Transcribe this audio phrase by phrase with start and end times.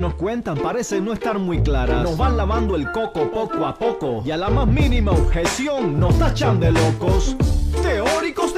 [0.00, 2.04] Nos cuentan parece no estar muy claras.
[2.04, 4.22] Nos van lavando el coco poco a poco.
[4.24, 7.34] Y a la más mínima objeción nos tachan de locos.
[7.82, 8.57] Teóricos de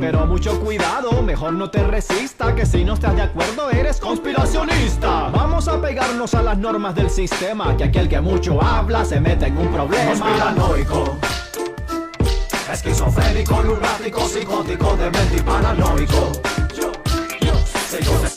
[0.01, 5.29] Pero mucho cuidado, mejor no te resista, que si no estás de acuerdo eres conspiracionista.
[5.29, 9.45] Vamos a pegarnos a las normas del sistema, que aquel que mucho habla se mete
[9.45, 10.09] en un problema.
[10.09, 11.17] Conspiranoico.
[12.73, 16.31] Esquizofrénico, lunático, psicótico, demente y paranoico.
[16.75, 16.91] Yo,
[17.41, 18.30] yo.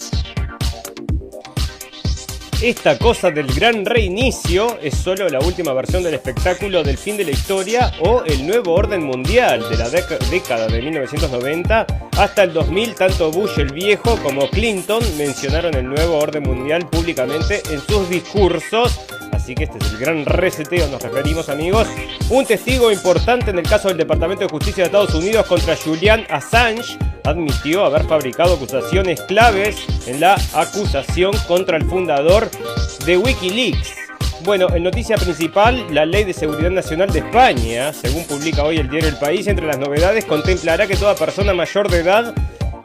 [2.65, 7.27] Esta cosa del gran reinicio es solo la última versión del espectáculo del fin de
[7.27, 12.95] la historia o el nuevo orden mundial de la década de 1990 hasta el 2000.
[12.95, 18.99] Tanto Bush el viejo como Clinton mencionaron el nuevo orden mundial públicamente en sus discursos.
[19.45, 21.87] Así que este es el gran reseteo, nos referimos amigos.
[22.31, 26.25] Un testigo importante en el caso del Departamento de Justicia de Estados Unidos contra Julian
[26.31, 32.51] Assange admitió haber fabricado acusaciones claves en la acusación contra el fundador
[33.05, 33.93] de Wikileaks.
[34.45, 38.89] Bueno, en noticia principal, la Ley de Seguridad Nacional de España, según publica hoy el
[38.89, 42.35] diario El País, entre las novedades contemplará que toda persona mayor de edad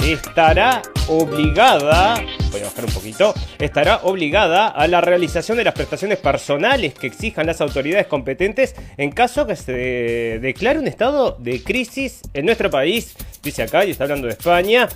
[0.03, 2.15] estará obligada,
[2.51, 7.07] voy a bajar un poquito, estará obligada a la realización de las prestaciones personales que
[7.07, 12.69] exijan las autoridades competentes en caso que se declare un estado de crisis en nuestro
[12.69, 14.87] país, dice acá y está hablando de España.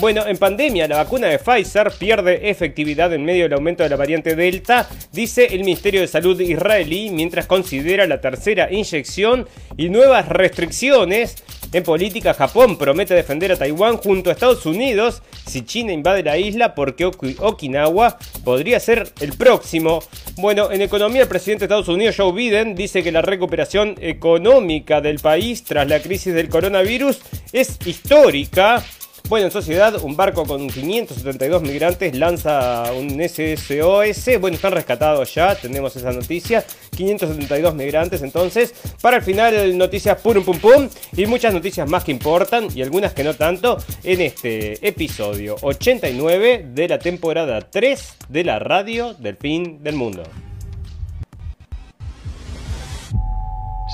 [0.00, 3.96] Bueno, en pandemia la vacuna de Pfizer pierde efectividad en medio del aumento de la
[3.96, 10.28] variante Delta, dice el Ministerio de Salud israelí, mientras considera la tercera inyección y nuevas
[10.28, 11.36] restricciones.
[11.72, 16.36] En política, Japón promete defender a Taiwán junto a Estados Unidos si China invade la
[16.36, 20.02] isla porque Oki- Okinawa podría ser el próximo.
[20.36, 25.00] Bueno, en economía, el presidente de Estados Unidos, Joe Biden, dice que la recuperación económica
[25.00, 27.20] del país tras la crisis del coronavirus
[27.52, 28.82] es histórica.
[29.30, 34.40] Bueno, en sociedad, un barco con 572 migrantes lanza un SSOS.
[34.40, 36.64] Bueno, están rescatados ya, tenemos esa noticia.
[36.96, 38.74] 572 migrantes, entonces.
[39.00, 40.88] Para el final, noticias pum pum pum.
[41.16, 46.66] Y muchas noticias más que importan y algunas que no tanto en este episodio 89
[46.74, 50.24] de la temporada 3 de la radio del fin del mundo.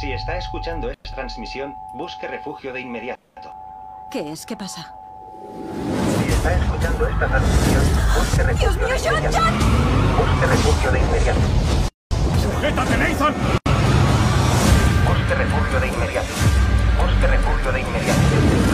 [0.00, 3.20] Si está escuchando esta transmisión, busque refugio de inmediato.
[4.10, 4.46] ¿Qué es?
[4.46, 4.95] ¿Qué pasa?
[5.56, 7.82] Si está escuchando esta transmisión,
[8.16, 9.56] busque refugio de inmediato.
[10.18, 11.40] Busque refugio de inmediato.
[12.42, 13.34] ¡Sujétate, Nathan!
[15.06, 16.28] Busque refugio de inmediato.
[17.00, 18.65] Busque refugio de inmediato.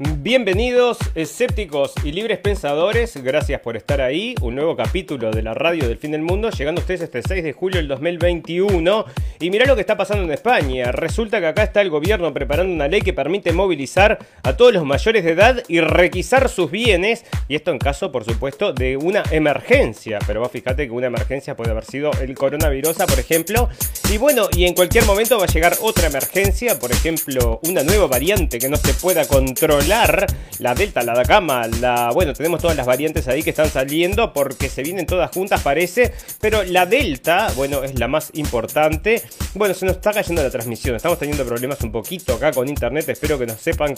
[0.00, 5.88] Bienvenidos escépticos y libres pensadores, gracias por estar ahí, un nuevo capítulo de la radio
[5.88, 9.04] del fin del mundo, llegando a ustedes este 6 de julio del 2021
[9.40, 12.72] y mirá lo que está pasando en España, resulta que acá está el gobierno preparando
[12.72, 17.24] una ley que permite movilizar a todos los mayores de edad y requisar sus bienes.
[17.48, 21.56] Y esto en caso por supuesto de una emergencia, pero vos fíjate que una emergencia
[21.56, 23.68] puede haber sido el coronavirus por ejemplo.
[24.12, 28.06] Y bueno y en cualquier momento va a llegar otra emergencia, por ejemplo una nueva
[28.06, 32.10] variante que no se pueda controlar la Delta, la Gama, la.
[32.12, 36.12] Bueno, tenemos todas las variantes ahí que están saliendo porque se vienen todas juntas, parece.
[36.42, 39.22] Pero la Delta, bueno, es la más importante.
[39.54, 40.94] Bueno, se nos está cayendo la transmisión.
[40.94, 43.08] Estamos teniendo problemas un poquito acá con internet.
[43.08, 43.94] Espero que nos sepan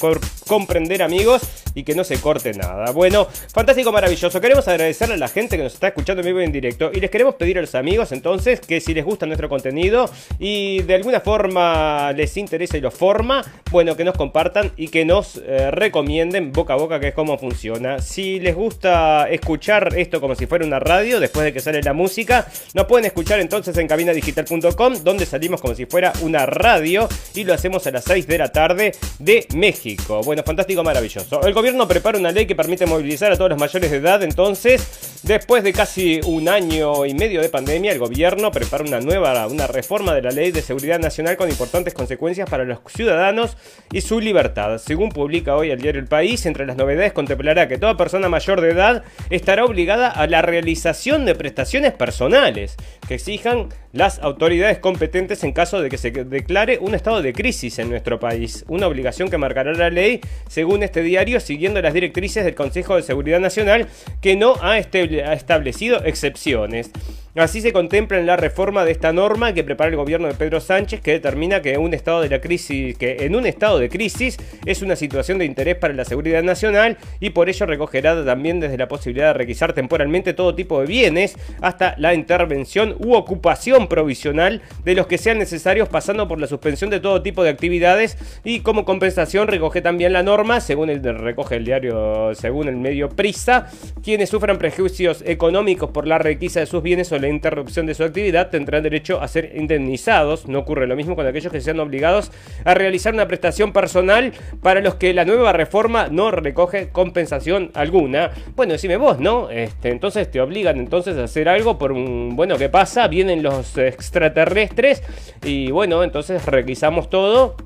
[0.47, 1.43] comprender, amigos,
[1.75, 2.93] y que no se corte nada.
[2.93, 4.41] Bueno, fantástico, maravilloso.
[4.41, 6.93] Queremos agradecerle a la gente que nos está escuchando en vivo en directo.
[6.95, 10.09] Y les queremos pedir a los amigos, entonces, que si les gusta nuestro contenido
[10.39, 15.05] y de alguna forma les interesa y lo forma, bueno, que nos compartan y que
[15.05, 18.01] nos eh, recomienden boca a boca que es cómo funciona.
[18.01, 21.95] Si les gusta escuchar esto como si fuera una radio, después de que sale la
[21.95, 27.45] música, nos pueden escuchar entonces en cabinadigital.com, donde salimos como si fuera una radio y
[27.45, 30.21] lo hacemos a las 6 de la tarde de México.
[30.23, 31.43] Bueno, fantástico, maravilloso.
[31.47, 35.21] El gobierno prepara una ley que permite movilizar a todos los mayores de edad, entonces,
[35.23, 39.67] después de casi un año y medio de pandemia, el gobierno prepara una nueva, una
[39.67, 43.57] reforma de la ley de seguridad nacional con importantes consecuencias para los ciudadanos
[43.91, 44.77] y su libertad.
[44.77, 48.61] Según publica hoy el diario El País, entre las novedades contemplará que toda persona mayor
[48.61, 52.77] de edad estará obligada a la realización de prestaciones personales,
[53.11, 57.81] que exijan las autoridades competentes en caso de que se declare un estado de crisis
[57.81, 58.65] en nuestro país.
[58.69, 63.03] Una obligación que marcará la ley, según este diario, siguiendo las directrices del Consejo de
[63.03, 63.89] Seguridad Nacional,
[64.21, 66.93] que no ha establecido excepciones.
[67.37, 70.61] Así se contempla en la reforma de esta norma que prepara el gobierno de Pedro
[70.61, 74.37] Sánchez, que determina que un estado de la crisis, que en un estado de crisis
[74.67, 78.77] es una situación de interés para la seguridad nacional y por ello recogerá también desde
[78.77, 84.63] la posibilidad de requisar temporalmente todo tipo de bienes hasta la intervención u ocupación provisional
[84.85, 88.61] de los que sean necesarios pasando por la suspensión de todo tipo de actividades y
[88.61, 93.69] como compensación recoge también la norma, según el recoge el diario, según el medio Prisa,
[94.03, 98.05] quienes sufran prejuicios económicos por la requisa de sus bienes o la interrupción de su
[98.05, 100.47] actividad tendrán derecho a ser indemnizados.
[100.49, 102.31] No ocurre lo mismo con aquellos que sean obligados
[102.65, 104.33] a realizar una prestación personal
[104.63, 108.31] para los que la nueva reforma no recoge compensación alguna.
[108.57, 109.51] Bueno, decime vos, ¿no?
[109.51, 112.37] Este, entonces te obligan entonces a hacer algo por un...
[112.37, 112.90] Bueno, ¿qué pasa?
[113.09, 115.03] Vienen los extraterrestres
[115.45, 117.57] y bueno, entonces requisamos todo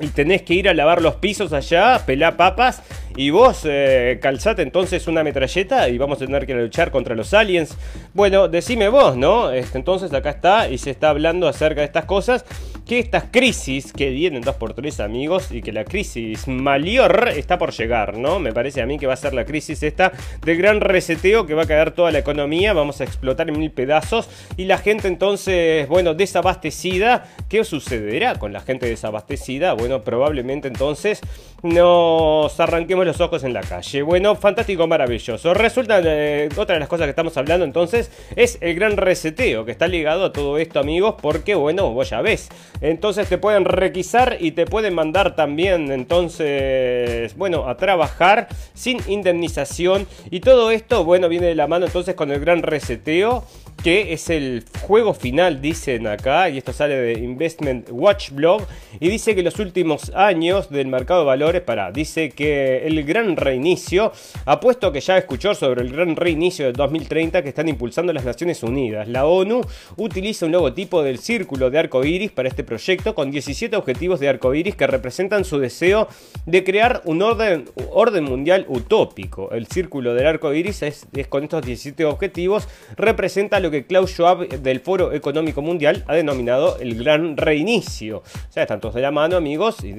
[0.00, 2.82] y tenés que ir a lavar los pisos allá, pelar papas
[3.16, 7.34] y vos eh, calzate entonces una metralleta y vamos a tener que luchar contra los
[7.34, 7.76] aliens.
[8.14, 9.50] Bueno, decime vos, ¿no?
[9.50, 12.44] Este, entonces acá está y se está hablando acerca de estas cosas.
[12.86, 17.56] Que estas crisis que vienen dos por tres amigos y que la crisis mayor está
[17.56, 18.40] por llegar, ¿no?
[18.40, 20.10] Me parece a mí que va a ser la crisis esta
[20.44, 23.70] de gran reseteo que va a caer toda la economía, vamos a explotar en mil
[23.70, 27.24] pedazos y la gente entonces, bueno, desabastecida.
[27.48, 29.74] ¿Qué sucederá con la gente desabastecida?
[29.74, 31.20] Bueno, probablemente entonces
[31.62, 34.02] nos arranquemos los ojos en la calle.
[34.02, 35.54] Bueno, fantástico, maravilloso.
[35.54, 39.72] Resulta, eh, otra de las cosas que estamos hablando entonces es el gran reseteo que
[39.72, 42.48] está ligado a todo esto, amigos, porque bueno, vos ya ves.
[42.80, 50.06] Entonces te pueden requisar y te pueden mandar también, entonces, bueno, a trabajar sin indemnización.
[50.30, 53.44] Y todo esto, bueno, viene de la mano entonces con el gran reseteo
[53.82, 58.62] que es el juego final, dicen acá, y esto sale de Investment Watch Blog,
[59.00, 63.36] y dice que los últimos años del mercado de valores, para, dice que el gran
[63.36, 64.12] reinicio,
[64.44, 68.62] apuesto que ya escuchó sobre el gran reinicio de 2030 que están impulsando las Naciones
[68.62, 69.08] Unidas.
[69.08, 69.62] La ONU
[69.96, 74.28] utiliza un logotipo del círculo de arco iris para este proyecto con 17 objetivos de
[74.28, 76.06] arco iris que representan su deseo
[76.46, 79.50] de crear un orden, orden mundial utópico.
[79.50, 84.12] El círculo del arco iris es, es con estos 17 objetivos, representa lo que Klaus
[84.12, 88.18] Schwab del Foro Económico Mundial ha denominado el gran reinicio.
[88.18, 89.92] O sea, están todos de la mano, amigos, y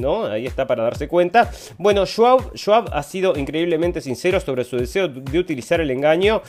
[0.00, 0.26] ¿no?
[0.26, 1.50] ahí está para darse cuenta.
[1.78, 6.42] Bueno, Schwab ha sido increíblemente sincero sobre su deseo de utilizar el engaño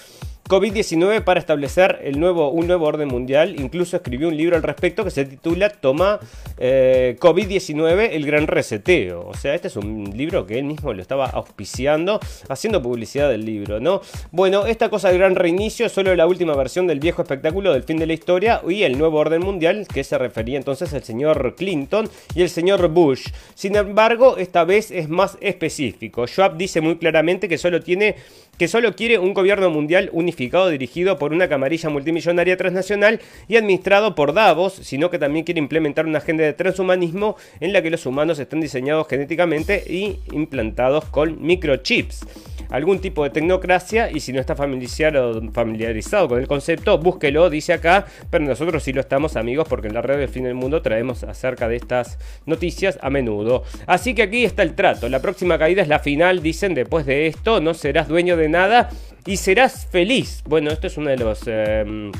[0.48, 3.60] COVID-19 para establecer el nuevo, un nuevo orden mundial.
[3.60, 6.20] Incluso escribió un libro al respecto que se titula Toma
[6.58, 9.28] eh, COVID-19, el gran reseteo.
[9.28, 13.46] O sea, este es un libro que él mismo lo estaba auspiciando, haciendo publicidad del
[13.46, 14.02] libro, ¿no?
[14.32, 17.84] Bueno, esta cosa del gran reinicio es solo la última versión del viejo espectáculo del
[17.84, 21.56] fin de la historia y el nuevo orden mundial que se refería entonces al señor
[21.56, 23.28] Clinton y el señor Bush.
[23.54, 26.26] Sin embargo, esta vez es más específico.
[26.26, 28.16] Schwab dice muy claramente que solo tiene
[28.58, 34.16] que solo quiere un gobierno mundial unificado dirigido por una camarilla multimillonaria transnacional y administrado
[34.16, 38.06] por Davos, sino que también quiere implementar una agenda de transhumanismo en la que los
[38.06, 42.26] humanos están diseñados genéticamente y implantados con microchips
[42.70, 48.06] algún tipo de tecnocracia y si no está familiarizado con el concepto, búsquelo, dice acá,
[48.30, 51.24] pero nosotros sí lo estamos amigos porque en la red del fin del mundo traemos
[51.24, 53.64] acerca de estas noticias a menudo.
[53.86, 57.28] Así que aquí está el trato, la próxima caída es la final, dicen, después de
[57.28, 58.90] esto no serás dueño de nada
[59.26, 60.44] y serás feliz.
[60.46, 61.42] Bueno, esto es uno de los...
[61.46, 62.12] Em,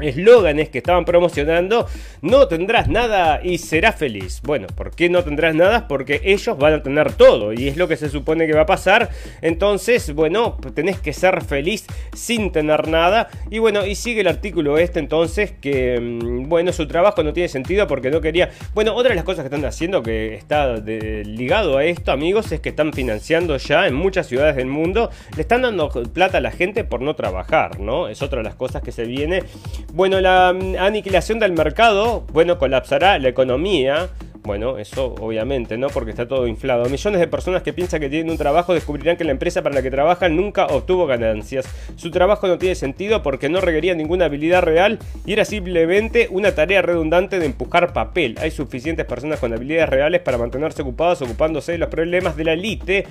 [0.00, 1.86] eslóganes que estaban promocionando,
[2.22, 4.40] no tendrás nada y serás feliz.
[4.42, 5.88] Bueno, ¿por qué no tendrás nada?
[5.88, 8.66] Porque ellos van a tener todo y es lo que se supone que va a
[8.66, 9.10] pasar.
[9.42, 13.28] Entonces, bueno, tenés que ser feliz sin tener nada.
[13.50, 17.48] Y bueno, y sigue el artículo este entonces que, mm, bueno, su trabajo no tiene
[17.48, 18.50] sentido porque no quería...
[18.74, 22.60] Bueno, otra de las cosas que están haciendo que está ligado a esto, amigos, es
[22.60, 26.50] que están financiando ya en muchas ciudades del mundo, le están dando plata a la
[26.50, 28.08] gente por no trabajar, ¿no?
[28.08, 29.42] Es otra de las cosas que se viene
[29.92, 34.08] bueno, la mm, aniquilación del mercado, bueno, colapsará la economía.
[34.44, 35.86] Bueno, eso obviamente, ¿no?
[35.86, 36.84] Porque está todo inflado.
[36.90, 39.80] Millones de personas que piensan que tienen un trabajo descubrirán que la empresa para la
[39.80, 41.66] que trabajan nunca obtuvo ganancias.
[41.96, 46.54] Su trabajo no tiene sentido porque no requería ninguna habilidad real y era simplemente una
[46.54, 48.36] tarea redundante de empujar papel.
[48.38, 52.52] Hay suficientes personas con habilidades reales para mantenerse ocupados ocupándose de los problemas de la
[52.52, 53.06] élite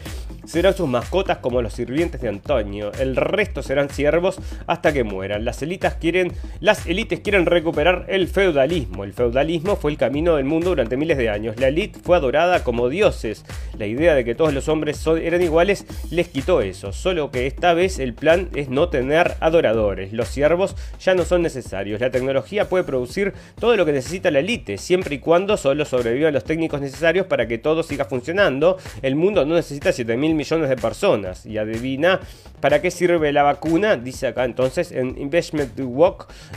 [0.45, 2.91] serán sus mascotas como los sirvientes de Antonio.
[2.99, 5.45] El resto serán siervos hasta que mueran.
[5.45, 9.03] Las élites quieren, las élites quieren recuperar el feudalismo.
[9.03, 11.60] El feudalismo fue el camino del mundo durante miles de años.
[11.60, 13.46] La élite fue adorada como dioses.
[13.77, 16.94] La idea de que todos los hombres eran iguales les quitó eso.
[16.94, 20.13] Solo que esta vez el plan es no tener adoradores.
[20.13, 22.01] Los siervos ya no son necesarios.
[22.01, 26.34] La tecnología puede producir todo lo que necesita la élite, siempre y cuando solo sobrevivan
[26.34, 28.77] los técnicos necesarios para que todo siga funcionando.
[29.01, 31.46] El mundo no necesita 7 mil millones de personas.
[31.46, 32.20] Y adivina
[32.60, 35.77] para qué sirve la vacuna, dice acá entonces en Investment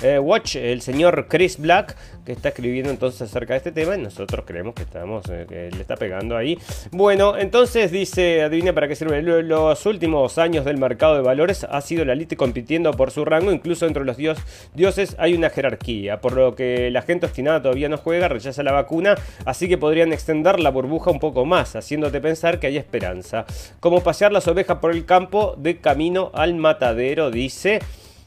[0.03, 4.01] eh, Watch el señor Chris Black, que está escribiendo entonces acerca de este tema y
[4.01, 6.59] nosotros creemos que estamos, eh, que le está pegando ahí.
[6.91, 9.23] Bueno, entonces dice, adivina para qué sirve.
[9.23, 13.53] Los últimos años del mercado de valores ha sido la elite compitiendo por su rango,
[13.53, 14.39] incluso entre los dios,
[14.75, 18.73] dioses hay una jerarquía, por lo que la gente obstinada todavía no juega, rechaza la
[18.73, 23.45] vacuna, así que podrían extender la burbuja un poco más, haciéndote pensar que hay esperanza.
[23.81, 27.81] Como pasear las ovejas por el campo de camino al matadero, dice.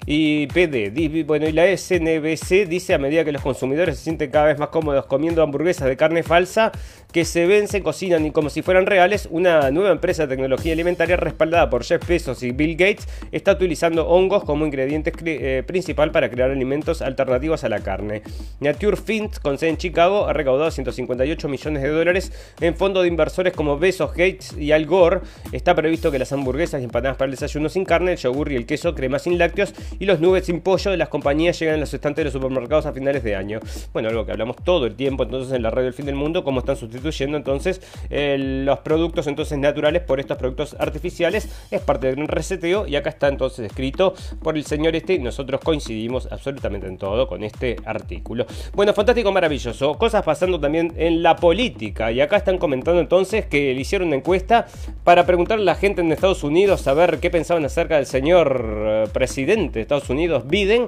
[0.06, 4.46] Y PD, bueno, y la SNBC dice a medida que los consumidores se sienten cada
[4.46, 6.72] vez más cómodos comiendo hamburguesas de carne falsa,
[7.12, 10.74] que se ven, se cocinan y como si fueran reales, una nueva empresa de tecnología
[10.74, 16.12] alimentaria respaldada por Jeff Bezos y Bill Gates está utilizando hongos como ingrediente eh, principal
[16.12, 18.22] para crear alimentos alternativos a la carne.
[18.60, 23.10] Nature Fins, con sede en Chicago, ha recaudado 158 millones de dólares en fondos de
[23.10, 25.22] inversores como Bezos, Gates y Al Gore.
[25.52, 28.56] Está previsto que las hamburguesas y empanadas para el desayuno sin carne, el yogur y
[28.56, 31.80] el queso, crema sin lácteos y los nubes sin pollo de las compañías llegan a
[31.80, 33.60] los estantes de los supermercados a finales de año.
[33.94, 36.44] Bueno, algo que hablamos todo el tiempo entonces en la red del fin del mundo,
[36.44, 41.50] cómo están sustituyendo entonces los productos entonces naturales por estos productos artificiales.
[41.72, 45.20] Es parte de un reseteo y acá está entonces escrito por el señor este y
[45.20, 48.46] nosotros coincidimos absolutamente en todo con este artículo.
[48.74, 49.94] Bueno, fantástico, maravilloso.
[49.96, 54.18] Cosas pasando también en la política y acá están comentando entonces que le hicieron una
[54.18, 54.68] encuesta
[55.04, 58.64] para preguntarle a la gente en Estados Unidos a ver qué pensaban acerca del señor
[58.66, 60.88] eh, presidente Estados Unidos, Biden,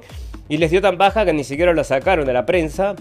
[0.50, 2.96] y les dio tan baja que ni siquiera lo sacaron de la prensa.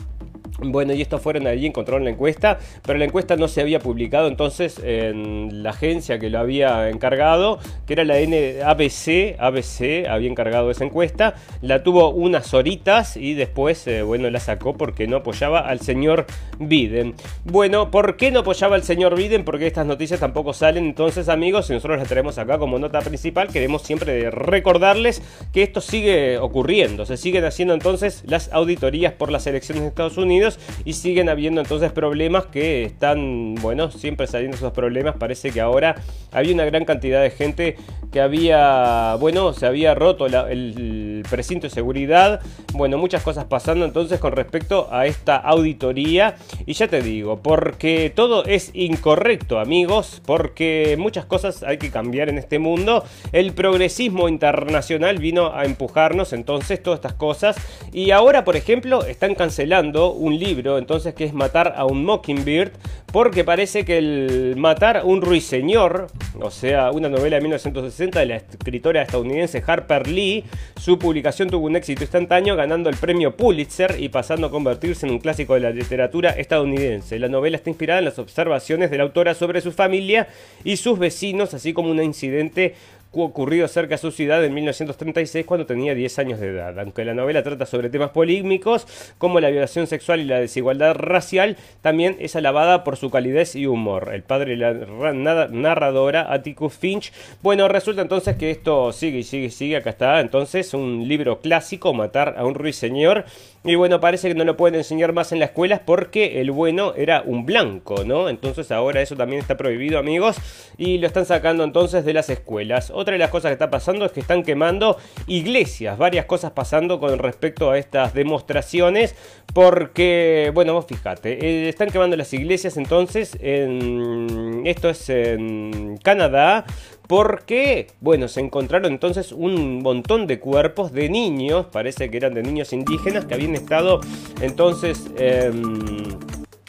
[0.63, 4.29] Bueno, y estos fueron allí, encontraron la encuesta, pero la encuesta no se había publicado
[4.29, 10.71] entonces en la agencia que lo había encargado, que era la NABC, ABC había encargado
[10.71, 15.61] esa encuesta, la tuvo unas horitas y después, eh, bueno, la sacó porque no apoyaba
[15.61, 16.27] al señor
[16.59, 17.15] Biden.
[17.45, 19.45] Bueno, ¿por qué no apoyaba al señor Biden?
[19.45, 23.49] Porque estas noticias tampoco salen, entonces amigos, y nosotros las tenemos acá como nota principal,
[23.49, 29.47] queremos siempre recordarles que esto sigue ocurriendo, se siguen haciendo entonces las auditorías por las
[29.47, 30.50] elecciones de Estados Unidos,
[30.85, 35.17] y siguen habiendo entonces problemas que están, bueno, siempre saliendo esos problemas.
[35.17, 35.97] Parece que ahora
[36.33, 37.77] había una gran cantidad de gente
[38.13, 42.41] que había, bueno, se había roto el, precinto de seguridad.
[42.73, 46.37] Bueno, muchas cosas pasando entonces con respecto a esta auditoría.
[46.67, 52.29] Y ya te digo, porque todo es incorrecto, amigos, porque muchas cosas hay que cambiar
[52.29, 53.05] en este mundo.
[53.33, 57.57] El progresismo internacional vino a empujarnos entonces todas estas cosas.
[57.93, 62.73] Y ahora, por ejemplo, están cancelando un libro, entonces, que es Matar a un Mockingbird,
[63.13, 66.07] porque parece que el matar a un ruiseñor,
[66.41, 70.45] o sea, una novela de 1960 de la escritora estadounidense Harper Lee,
[70.79, 75.13] su publicación tuvo un éxito instantáneo, ganando el premio Pulitzer y pasando a convertirse en
[75.13, 77.19] un clásico de la literatura estadounidense.
[77.19, 80.29] La novela está inspirada en las observaciones de la autora sobre su familia
[80.63, 82.75] y sus vecinos, así como un incidente
[83.13, 86.79] ocurrido cerca de su ciudad en 1936 cuando tenía 10 años de edad.
[86.79, 88.87] Aunque la novela trata sobre temas polémicos
[89.19, 93.67] como la violación sexual y la desigualdad racial, también es alabada por su calidez y
[93.67, 94.11] humor.
[94.15, 97.13] El padre de la narradora, Atticus Finch,
[97.43, 101.41] bueno, resulta entonces que esto sigue y sigue y sigue, acá está entonces un libro
[101.41, 103.25] clásico, Matar a un ruiseñor,
[103.63, 106.95] y bueno, parece que no lo pueden enseñar más en las escuelas porque el bueno
[106.97, 108.31] era un blanco, ¿no?
[108.31, 110.37] Entonces ahora eso también está prohibido, amigos,
[110.79, 112.91] y lo están sacando entonces de las escuelas.
[112.91, 117.01] Otra de las cosas que está pasando es que están quemando iglesias, varias cosas pasando
[117.01, 119.15] con respecto a estas demostraciones,
[119.53, 126.65] porque, bueno, vos fíjate, eh, están quemando las iglesias entonces, en, esto es en Canadá,
[127.11, 132.45] porque, bueno, se encontraron entonces un montón de cuerpos de niños, parece que eran de
[132.45, 134.01] niños indígenas, que habían estado
[134.41, 135.11] entonces...
[135.19, 136.05] Em,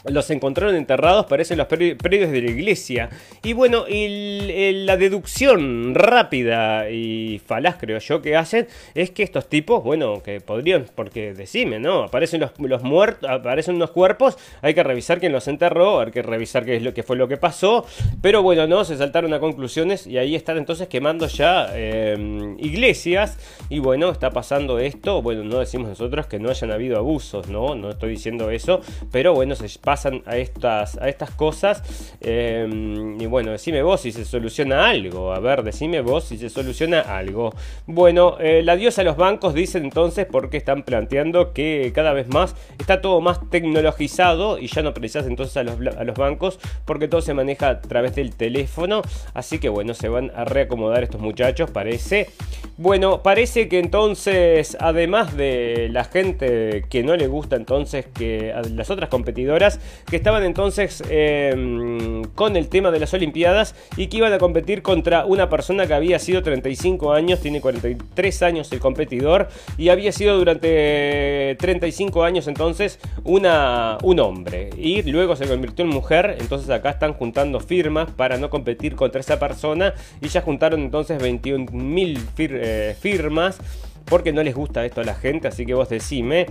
[0.06, 3.10] los encontraron enterrados, parecen los predios de la iglesia.
[3.44, 9.84] Y bueno, la deducción rápida y falaz, creo yo, que hacen es que estos tipos,
[9.84, 12.04] bueno, que podrían, porque decime, ¿no?
[12.04, 16.66] Aparecen los, muertos, aparecen unos cuerpos, hay que revisar quién los enterró, hay que revisar
[16.66, 17.86] qué es lo que fue lo que pasó.
[18.22, 23.38] Pero bueno, no, se saltaron a conclusiones y ahí están entonces quemando ya em, iglesias.
[23.70, 25.22] Y bueno, está pasando esto.
[25.22, 27.76] Bueno, no decimos nosotros que no hayan habido abusos, ¿no?
[27.76, 28.82] No estoy diciendo eso,
[29.12, 31.84] pero bueno, se pasan a estas, a estas cosas.
[32.22, 35.34] Em, y bueno, decime vos si se soluciona algo.
[35.34, 37.54] A ver, decime vos si se soluciona algo.
[37.88, 42.30] Bueno, eh, la diosa a los bancos dicen entonces porque están planteando que cada vez
[42.30, 46.58] más está todo más tecnologizado y ya no precisas entonces a los, a los bancos
[46.86, 49.02] porque todo se maneja a través del teléfono.
[49.34, 52.30] Así que bueno, se van a reacomodar estos muchachos, parece.
[52.78, 58.90] Bueno, parece que entonces, además de la gente que no le gusta entonces que las
[58.90, 64.34] otras competidoras que estaban entonces em, con el tema de las Olimpiadas y que iban
[64.34, 69.50] a competir contra una persona que había sido 35 años, tiene 43 años el competidor
[69.78, 75.92] y había sido durante 35 años entonces una, un hombre y luego se convirtió en
[75.92, 80.82] mujer, entonces acá están juntando firmas para no competir contra esa persona y ya juntaron
[80.82, 83.60] entonces 21.000 eh, firmas
[84.06, 86.48] porque no les gusta esto a la gente, así que vos decime.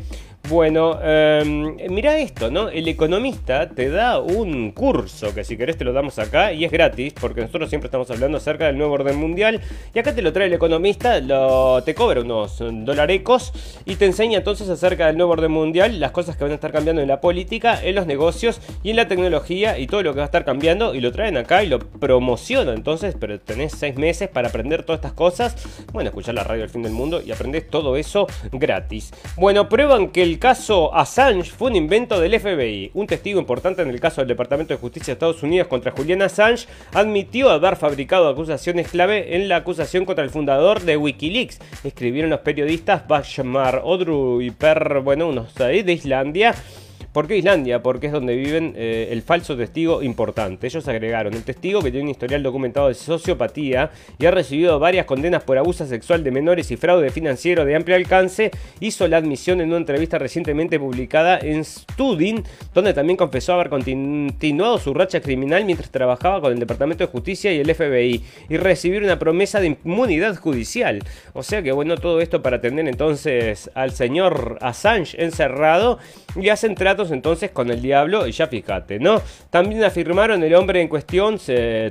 [0.49, 2.71] Bueno, em, mira esto, ¿no?
[2.71, 6.73] El economista te da un curso que si querés te lo damos acá y es
[6.73, 9.61] gratis, porque nosotros siempre estamos hablando acerca del nuevo orden mundial.
[9.95, 13.53] Y acá te lo trae el economista, lo, te cobra unos dolarecos
[13.85, 16.73] y te enseña entonces acerca del nuevo orden mundial, las cosas que van a estar
[16.73, 20.19] cambiando en la política, en los negocios y en la tecnología y todo lo que
[20.19, 20.95] va a estar cambiando.
[20.97, 24.99] Y lo traen acá y lo promociona entonces, pero tenés seis meses para aprender todas
[24.99, 25.57] estas cosas.
[25.93, 29.13] Bueno, escuchar la radio del fin del mundo y aprendés todo eso gratis.
[29.37, 32.91] Bueno, prueban que el caso Assange fue un invento del FBI.
[32.95, 36.23] Un testigo importante en el caso del Departamento de Justicia de Estados Unidos contra Julian
[36.23, 41.59] Assange admitió haber fabricado acusaciones clave en la acusación contra el fundador de Wikileaks.
[41.85, 46.55] Escribieron los periodistas Bashmar Odru y Per, bueno, unos de Islandia.
[47.13, 47.83] ¿Por qué Islandia?
[47.83, 50.69] Porque es donde viven eh, el falso testigo importante.
[50.69, 55.07] Ellos agregaron el testigo que tiene un historial documentado de sociopatía y ha recibido varias
[55.07, 58.53] condenas por abuso sexual de menores y fraude financiero de amplio alcance.
[58.79, 64.79] Hizo la admisión en una entrevista recientemente publicada en Studin, donde también confesó haber continuado
[64.79, 69.03] su racha criminal mientras trabajaba con el Departamento de Justicia y el FBI y recibir
[69.03, 71.03] una promesa de inmunidad judicial.
[71.33, 75.99] O sea que bueno, todo esto para tener entonces al señor Assange encerrado
[76.37, 79.21] y hacen trato entonces con el diablo y ya fíjate, ¿no?
[79.51, 81.39] También afirmaron el hombre en cuestión,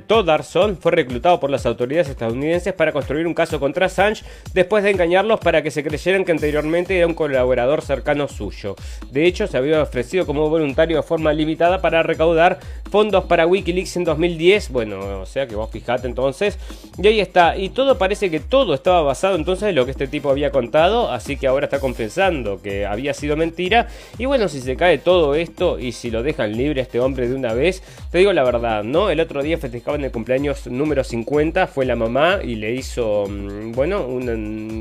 [0.07, 4.83] Todd Arson, fue reclutado por las autoridades estadounidenses para construir un caso contra Assange después
[4.83, 8.75] de engañarlos para que se creyeran que anteriormente era un colaborador cercano suyo.
[9.11, 13.97] De hecho, se había ofrecido como voluntario de forma limitada para recaudar fondos para Wikileaks
[13.97, 14.69] en 2010.
[14.71, 16.57] Bueno, o sea que vos fijate entonces.
[17.01, 17.57] Y ahí está.
[17.57, 21.11] Y todo parece que todo estaba basado entonces en lo que este tipo había contado.
[21.11, 23.87] Así que ahora está confesando que había sido mentira.
[24.29, 27.33] Bueno, si se cae todo esto y si lo dejan libre a este hombre de
[27.33, 29.09] una vez, te digo la verdad, ¿no?
[29.09, 33.71] El otro día festejaban el cumpleaños número 50, fue la mamá y le hizo, mm,
[33.71, 34.33] bueno, una,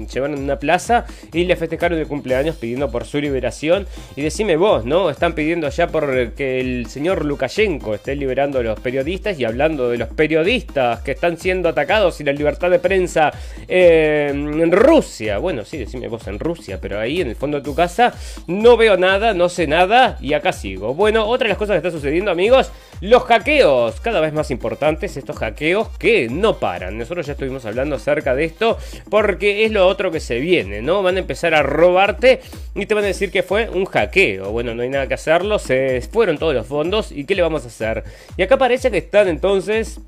[0.06, 3.86] llevaron una plaza y le festejaron el cumpleaños pidiendo por su liberación.
[4.16, 5.08] Y decime vos, ¿no?
[5.08, 9.88] Están pidiendo ya por que el señor Lukashenko esté liberando a los periodistas y hablando
[9.88, 13.32] de los periodistas que están siendo atacados y la libertad de prensa
[13.66, 15.38] eh, en Rusia.
[15.38, 18.12] Bueno, sí, decime vos en Rusia, pero ahí en el fondo de tu casa
[18.46, 20.92] no veo nada, no sé nada y acá sigo.
[20.94, 22.70] Bueno, otra de las cosas que está sucediendo, amigos,
[23.00, 26.98] los hackeos, cada vez más importantes estos hackeos que no paran.
[26.98, 28.76] Nosotros ya estuvimos hablando acerca de esto
[29.08, 31.02] porque es lo otro que se viene, ¿no?
[31.02, 32.40] Van a empezar a robarte
[32.74, 34.50] y te van a decir que fue un hackeo.
[34.50, 37.64] Bueno, no hay nada que hacerlo, se fueron todos los fondos y ¿qué le vamos
[37.64, 38.02] a hacer?
[38.36, 40.00] Y acá parece que están entonces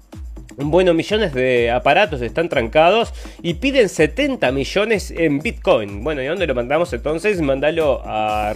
[0.62, 6.04] bueno, millones de aparatos están trancados y piden 70 millones en Bitcoin.
[6.04, 7.40] Bueno, ¿y dónde lo mandamos entonces?
[7.40, 8.52] Mándalo a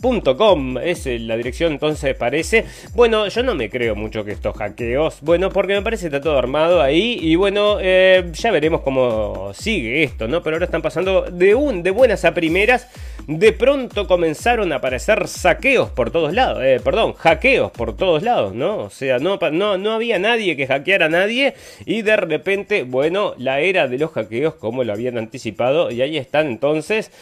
[0.00, 0.78] ransom.fbi.com.
[0.78, 2.64] Es la dirección entonces parece.
[2.94, 5.20] Bueno, yo no me creo mucho que estos hackeos.
[5.22, 7.18] Bueno, porque me parece que está todo armado ahí.
[7.20, 10.42] Y bueno, eh, ya veremos cómo sigue esto, ¿no?
[10.42, 12.88] Pero ahora están pasando de, un, de buenas a primeras.
[13.26, 16.62] De pronto comenzaron a aparecer saqueos por todos lados.
[16.62, 18.78] Eh, perdón, hackeos por todos lados, ¿no?
[18.78, 21.54] O sea, no, no, había nadie que hackeara a nadie
[21.86, 26.16] y de repente, bueno, la era de los hackeos como lo habían anticipado y ahí
[26.16, 27.12] están entonces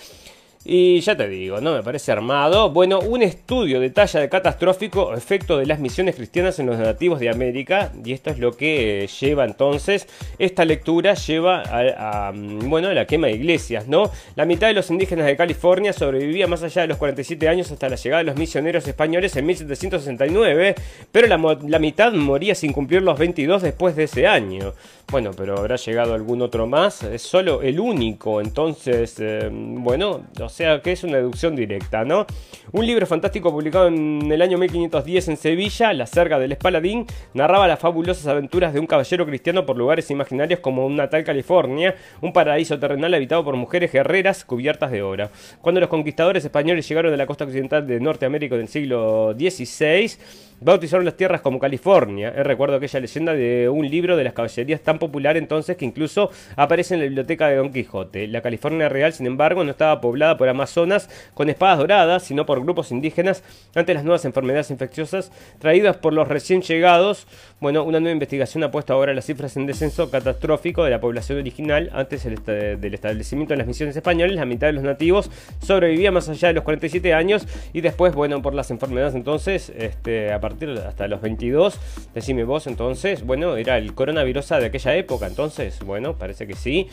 [0.63, 2.69] y ya te digo, no me parece armado.
[2.69, 7.31] Bueno, un estudio detalla el catastrófico efecto de las misiones cristianas en los nativos de
[7.31, 7.93] América.
[8.05, 10.07] Y esto es lo que lleva entonces.
[10.39, 14.11] Esta lectura lleva a, bueno, a la quema de iglesias, ¿no?
[14.37, 17.89] La mitad de los indígenas de California sobrevivía más allá de los 47 años hasta
[17.89, 20.75] la llegada de los misioneros españoles en 1769.
[21.11, 24.75] Pero la, la mitad moría sin cumplir los 22 después de ese año.
[25.11, 27.03] Bueno, pero habrá llegado algún otro más.
[27.03, 28.41] Es solo el único.
[28.41, 32.27] Entonces, eh, bueno, o sea que es una deducción directa, ¿no?
[32.71, 37.67] Un libro fantástico publicado en el año 1510 en Sevilla, La Serga del Espaladín, narraba
[37.67, 42.33] las fabulosas aventuras de un caballero cristiano por lugares imaginarios como una tal California, un
[42.33, 45.29] paraíso terrenal habitado por mujeres guerreras cubiertas de oro.
[45.61, 50.13] Cuando los conquistadores españoles llegaron de la costa occidental de Norteamérica en el siglo XVI,
[50.61, 52.31] bautizaron las tierras como California.
[52.31, 56.95] Recuerdo aquella leyenda de un libro de las caballerías tan popular entonces que incluso aparece
[56.95, 58.29] en la biblioteca de Don Quijote.
[58.29, 62.63] La California real, sin embargo, no estaba poblada por amazonas con espadas doradas, sino por
[62.63, 63.43] grupos indígenas
[63.75, 67.27] ante las nuevas enfermedades infecciosas traídas por los recién llegados.
[67.61, 71.39] Bueno, una nueva investigación ha puesto ahora las cifras en descenso catastrófico de la población
[71.39, 74.37] original antes del establecimiento de las misiones españolas.
[74.37, 78.43] La mitad de los nativos sobrevivía más allá de los 47 años y después, bueno,
[78.43, 81.79] por las enfermedades entonces, este, a partir hasta los 22,
[82.15, 86.89] decime vos entonces, bueno, era el coronavirus de aquella época, entonces, bueno, parece que sí.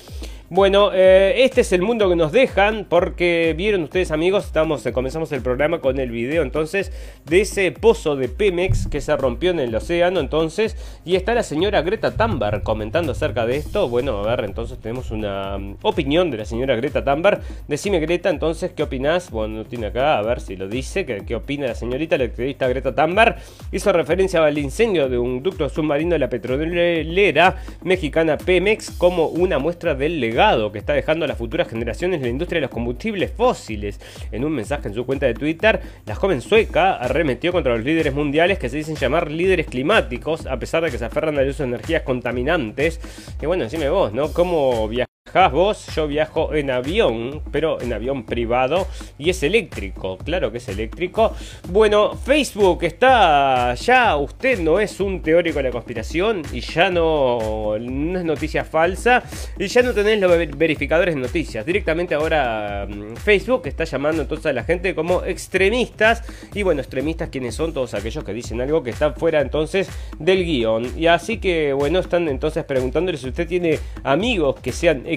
[0.49, 4.93] Bueno, eh, este es el mundo que nos dejan porque vieron ustedes amigos, estamos, eh,
[4.93, 6.93] comenzamos el programa con el video entonces
[7.25, 11.43] de ese pozo de Pemex que se rompió en el océano entonces y está la
[11.43, 13.89] señora Greta Thunberg comentando acerca de esto.
[13.89, 17.41] Bueno, a ver, entonces tenemos una mm, opinión de la señora Greta Thunberg.
[17.67, 19.29] Decime Greta entonces, ¿qué opinas?
[19.31, 22.69] Bueno, tiene acá, a ver si lo dice, ¿qué, qué opina la señorita, la activista
[22.69, 23.35] Greta Thunberg?
[23.73, 29.59] Hizo referencia al incendio de un ducto submarino de la petrolera mexicana Pemex como una
[29.59, 33.31] muestra del legado que está dejando a las futuras generaciones la industria de los combustibles
[33.31, 33.99] fósiles.
[34.31, 38.13] En un mensaje en su cuenta de Twitter, la joven sueca arremetió contra los líderes
[38.13, 41.69] mundiales que se dicen llamar líderes climáticos, a pesar de que se aferran uso de
[41.69, 42.99] energías contaminantes.
[43.41, 44.33] Y bueno, decime vos, ¿no?
[44.33, 45.16] ¿Cómo viajar?
[45.51, 48.87] Vos, yo viajo en avión, pero en avión privado
[49.17, 51.33] y es eléctrico, claro que es eléctrico.
[51.69, 57.77] Bueno, Facebook está ya, usted no es un teórico de la conspiración y ya no,
[57.79, 59.23] no es noticia falsa
[59.59, 61.65] y ya no tenés los verificadores de noticias.
[61.65, 67.29] Directamente ahora mm, Facebook está llamando entonces a la gente como extremistas y bueno, extremistas
[67.29, 70.97] quienes son todos aquellos que dicen algo que está fuera entonces del guion.
[70.97, 75.16] Y así que bueno, están entonces preguntándole si usted tiene amigos que sean extremistas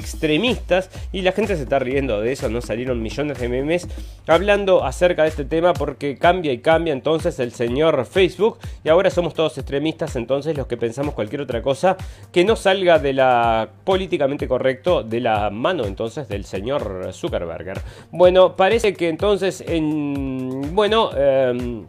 [1.13, 2.61] y la gente se está riendo de eso, ¿no?
[2.61, 3.89] Salieron millones de memes
[4.27, 9.11] hablando acerca de este tema porque cambia y cambia entonces el señor Facebook y ahora
[9.11, 11.97] somos todos extremistas entonces los que pensamos cualquier otra cosa
[12.33, 17.81] que no salga de la políticamente correcto de la mano entonces del señor Zuckerberg.
[18.11, 20.75] Bueno, parece que entonces en...
[20.75, 21.11] Bueno...
[21.17, 21.85] Eh,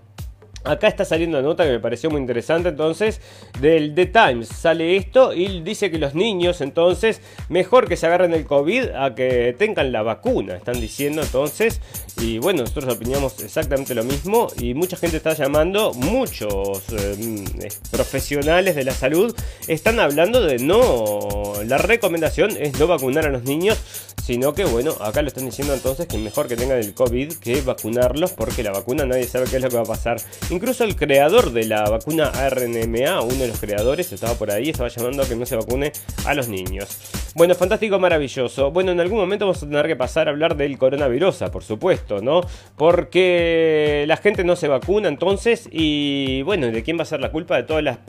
[0.63, 3.19] Acá está saliendo una nota que me pareció muy interesante entonces
[3.59, 4.47] del The Times.
[4.47, 9.15] Sale esto y dice que los niños entonces mejor que se agarren el COVID a
[9.15, 10.55] que tengan la vacuna.
[10.55, 11.81] Están diciendo entonces.
[12.21, 14.47] Y bueno, nosotros opinamos exactamente lo mismo.
[14.59, 19.35] Y mucha gente está llamando, muchos eh, profesionales de la salud
[19.67, 21.53] están hablando de no.
[21.65, 23.79] La recomendación es no vacunar a los niños.
[24.23, 27.61] Sino que bueno, acá lo están diciendo entonces que mejor que tengan el COVID que
[27.61, 30.17] vacunarlos porque la vacuna nadie sabe qué es lo que va a pasar.
[30.49, 34.89] Incluso el creador de la vacuna RNMA, uno de los creadores, estaba por ahí, estaba
[34.89, 35.91] llamando a que no se vacune
[36.25, 36.99] a los niños.
[37.33, 38.71] Bueno, fantástico, maravilloso.
[38.71, 42.21] Bueno, en algún momento vamos a tener que pasar a hablar del coronavirus, por supuesto,
[42.21, 42.41] ¿no?
[42.77, 47.31] Porque la gente no se vacuna entonces y bueno, ¿de quién va a ser la
[47.31, 47.55] culpa?
[47.55, 47.99] De todas las,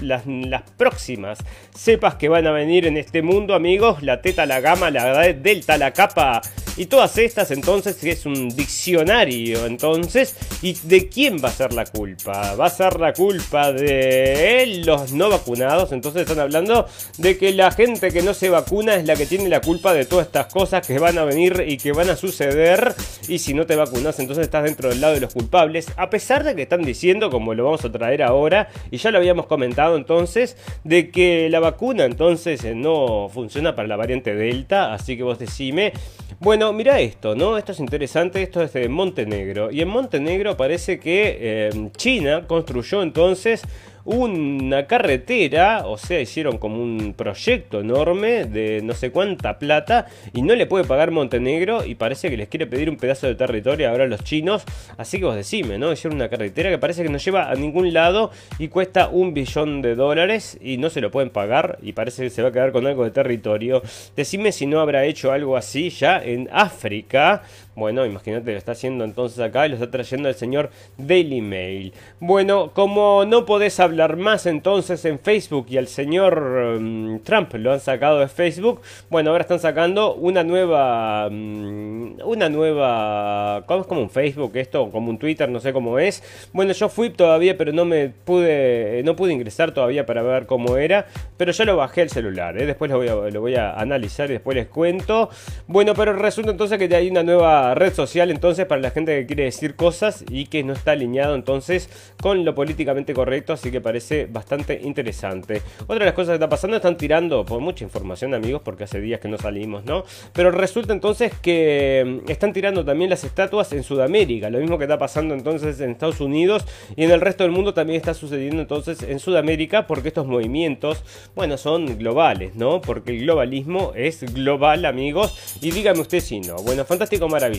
[0.00, 1.38] las, las, próximas
[1.74, 4.02] cepas que van a venir en este mundo, amigos.
[4.02, 5.04] La teta, la gama, la
[5.42, 6.40] delta, la capa
[6.76, 10.34] y todas estas entonces es un diccionario entonces.
[10.62, 12.54] ¿Y de quién va a ser la culpa?
[12.54, 15.92] Va a ser la culpa de los no vacunados.
[15.92, 16.86] Entonces están hablando
[17.18, 20.06] de que la gente que no se vacuna es la que tiene la culpa de
[20.06, 22.94] todas estas cosas que van a venir y que van a suceder.
[23.28, 25.86] Y si no te vacunas, entonces estás dentro del lado de los culpables.
[25.96, 29.18] A pesar de que están diciendo, como lo vamos a traer ahora, y ya lo
[29.18, 34.94] habíamos comentado entonces, de que la vacuna entonces no funciona para la variante Delta.
[34.94, 35.92] Así que vos decime.
[36.40, 37.56] Bueno, mira esto, ¿no?
[37.56, 39.70] Esto es interesante, esto es de Montenegro.
[39.70, 43.62] Y en Montenegro parece que eh, China construyó entonces
[44.04, 50.42] una carretera, o sea, hicieron como un proyecto enorme de no sé cuánta plata y
[50.42, 53.88] no le puede pagar Montenegro y parece que les quiere pedir un pedazo de territorio
[53.90, 54.64] ahora a los chinos,
[54.96, 55.92] así que vos decime, ¿no?
[55.92, 59.82] Hicieron una carretera que parece que no lleva a ningún lado y cuesta un billón
[59.82, 62.72] de dólares y no se lo pueden pagar y parece que se va a quedar
[62.72, 63.82] con algo de territorio.
[64.16, 67.42] Decime si no habrá hecho algo así ya en África.
[67.80, 71.94] Bueno, imagínate, lo está haciendo entonces acá y lo está trayendo el señor Daily Mail.
[72.20, 77.72] Bueno, como no podés hablar más entonces en Facebook y al señor mm, Trump lo
[77.72, 81.30] han sacado de Facebook, bueno, ahora están sacando una nueva...
[81.30, 83.64] Mm, una nueva...
[83.64, 84.90] ¿Cómo es como un Facebook esto?
[84.90, 86.22] Como un Twitter, no sé cómo es.
[86.52, 89.00] Bueno, yo fui todavía, pero no me pude...
[89.06, 91.06] No pude ingresar todavía para ver cómo era.
[91.38, 92.66] Pero ya lo bajé el celular, ¿eh?
[92.66, 95.30] Después lo voy, a, lo voy a analizar y después les cuento.
[95.66, 99.26] Bueno, pero resulta entonces que hay una nueva red social entonces para la gente que
[99.26, 101.88] quiere decir cosas y que no está alineado entonces
[102.20, 105.62] con lo políticamente correcto, así que parece bastante interesante.
[105.82, 109.00] Otra de las cosas que está pasando, están tirando por mucha información amigos, porque hace
[109.00, 110.04] días que no salimos, ¿no?
[110.32, 114.84] Pero resulta entonces que mm, están tirando también las estatuas en Sudamérica, lo mismo que
[114.84, 116.64] está pasando entonces en Estados Unidos
[116.96, 121.02] y en el resto del mundo también está sucediendo entonces en Sudamérica, porque estos movimientos,
[121.34, 122.80] bueno, son globales, ¿no?
[122.80, 126.56] Porque el globalismo es global amigos, y dígame usted si no.
[126.56, 127.49] Bueno, fantástico, maravilloso.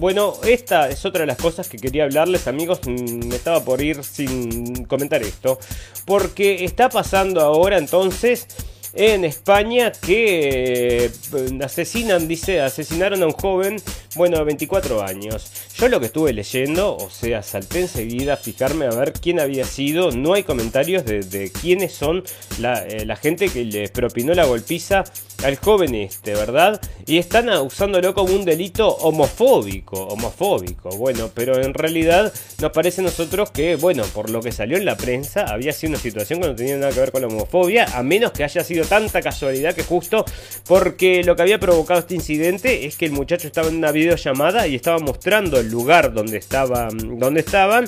[0.00, 3.80] Bueno, esta es otra de las cosas que quería hablarles amigos, mm, me estaba por
[3.82, 5.58] ir sin comentar esto,
[6.04, 8.46] porque está pasando ahora entonces
[8.94, 13.76] en España que eh, asesinan, dice, asesinaron a un joven,
[14.14, 15.50] bueno, de 24 años.
[15.76, 19.64] Yo lo que estuve leyendo, o sea, salté enseguida a fijarme a ver quién había
[19.64, 20.10] sido.
[20.10, 22.24] No hay comentarios de, quiénes son
[22.58, 25.04] la, eh, la, gente que le propinó la golpiza
[25.42, 26.80] al joven este, ¿verdad?
[27.06, 30.90] Y están usándolo como un delito homofóbico, homofóbico.
[30.96, 34.84] Bueno, pero en realidad nos parece a nosotros que, bueno, por lo que salió en
[34.84, 37.84] la prensa, había sido una situación que no tenía nada que ver con la homofobia,
[37.94, 40.24] a menos que haya sido tanta casualidad que justo
[40.66, 44.66] porque lo que había provocado este incidente es que el muchacho estaba en una videollamada
[44.66, 47.86] y estaba mostrando el lugar donde, estaba, donde estaban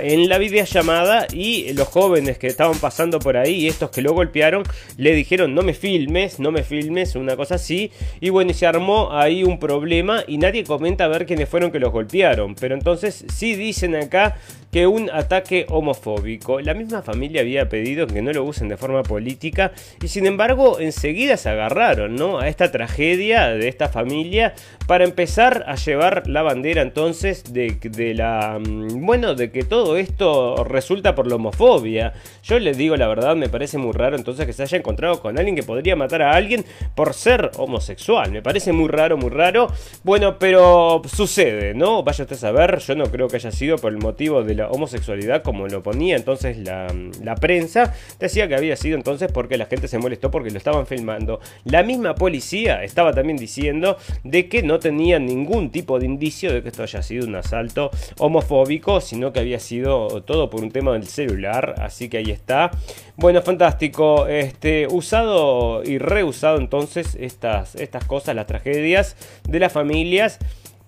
[0.00, 4.12] en la videollamada y los jóvenes que estaban pasando por ahí y estos que lo
[4.14, 4.64] golpearon
[4.96, 7.90] le dijeron no me filmes, no me filmes, una cosa así.
[8.20, 11.78] Y bueno, se armó ahí un problema y nadie comenta a ver quiénes fueron que
[11.78, 12.54] los golpearon.
[12.54, 14.36] Pero entonces sí dicen acá
[14.72, 16.60] que un ataque homofóbico.
[16.60, 20.80] La misma familia había pedido que no lo usen de forma política y sin embargo
[20.80, 22.40] enseguida se agarraron ¿no?
[22.40, 24.54] a esta tragedia de esta familia
[24.86, 28.58] para empezar a llevar la bandera entonces de, de la...
[28.58, 32.14] Mm, bueno, de que todo esto resulta por la homofobia.
[32.42, 35.38] Yo les digo la verdad, me parece muy raro entonces que se haya encontrado con
[35.38, 38.32] alguien que podría matar a alguien por ser homosexual.
[38.32, 39.68] Me parece muy raro, muy raro.
[40.04, 42.02] Bueno, pero sucede, ¿no?
[42.02, 44.68] Vaya usted a saber, yo no creo que haya sido por el motivo de la
[44.70, 49.88] homosexualidad como lo ponía entonces la, prensa, decía que había sido entonces porque la gente
[49.88, 51.40] se molestó porque lo estaban filmando.
[51.64, 56.62] La misma policía estaba también diciendo de que no tenía ningún tipo de indicio de
[56.62, 60.92] que esto haya sido un asalto homofóbico, sino que había sido todo por un tema
[60.92, 62.70] del celular, así que ahí está.
[63.16, 69.16] Bueno, fantástico, este, usado y reusado entonces estas, estas cosas, las tragedias
[69.48, 70.38] de las familias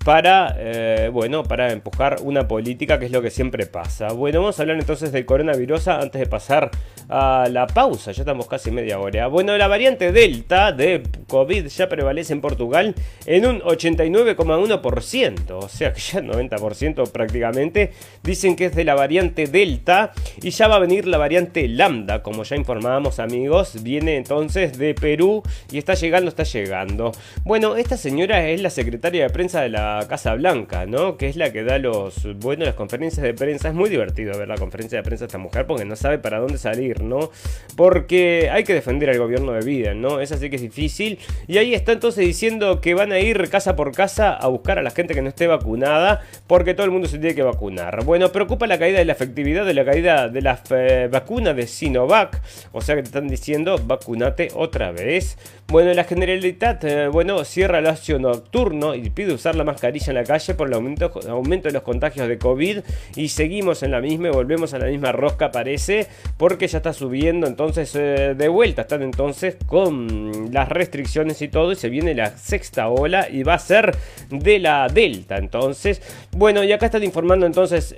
[0.05, 4.13] para, eh, bueno, para empujar una política que es lo que siempre pasa.
[4.13, 6.71] Bueno, vamos a hablar entonces del coronavirus antes de pasar
[7.09, 9.27] a la pausa, ya estamos casi media hora.
[9.29, 12.95] Bueno, la variante Delta de COVID ya prevalece en Portugal
[13.27, 17.93] en un 89,1%, o sea que ya 90% prácticamente
[18.23, 22.23] dicen que es de la variante Delta y ya va a venir la variante Lambda,
[22.23, 27.13] como ya informábamos amigos, viene entonces de Perú y está llegando, está llegando.
[27.45, 31.17] Bueno, esta señora es la secretaria de prensa de la Casa Blanca, ¿no?
[31.17, 33.69] Que es la que da los, bueno, las conferencias de prensa.
[33.69, 36.39] Es muy divertido ver la conferencia de prensa de esta mujer porque no sabe para
[36.39, 37.31] dónde salir, ¿no?
[37.77, 40.21] Porque hay que defender al gobierno de Biden, ¿no?
[40.21, 41.19] Es así que es difícil.
[41.47, 44.83] Y ahí está entonces diciendo que van a ir casa por casa a buscar a
[44.83, 48.05] la gente que no esté vacunada porque todo el mundo se tiene que vacunar.
[48.05, 51.67] Bueno, preocupa la caída de la efectividad de la caída de la eh, vacuna de
[51.67, 52.43] Sinovac.
[52.73, 55.37] O sea que te están diciendo vacunate otra vez.
[55.71, 60.15] Bueno, la Generalitat, eh, bueno, cierra el ocio nocturno y pide usar la mascarilla en
[60.15, 62.79] la calle por el aumento, aumento de los contagios de COVID
[63.17, 66.07] y seguimos en la misma y volvemos a la misma rosca parece
[66.39, 71.73] porque ya está subiendo entonces eh, de vuelta, están entonces con las restricciones y todo
[71.73, 73.97] y se viene la sexta ola y va a ser
[74.31, 76.03] de la Delta entonces.
[76.33, 77.95] Bueno, y acá están informando entonces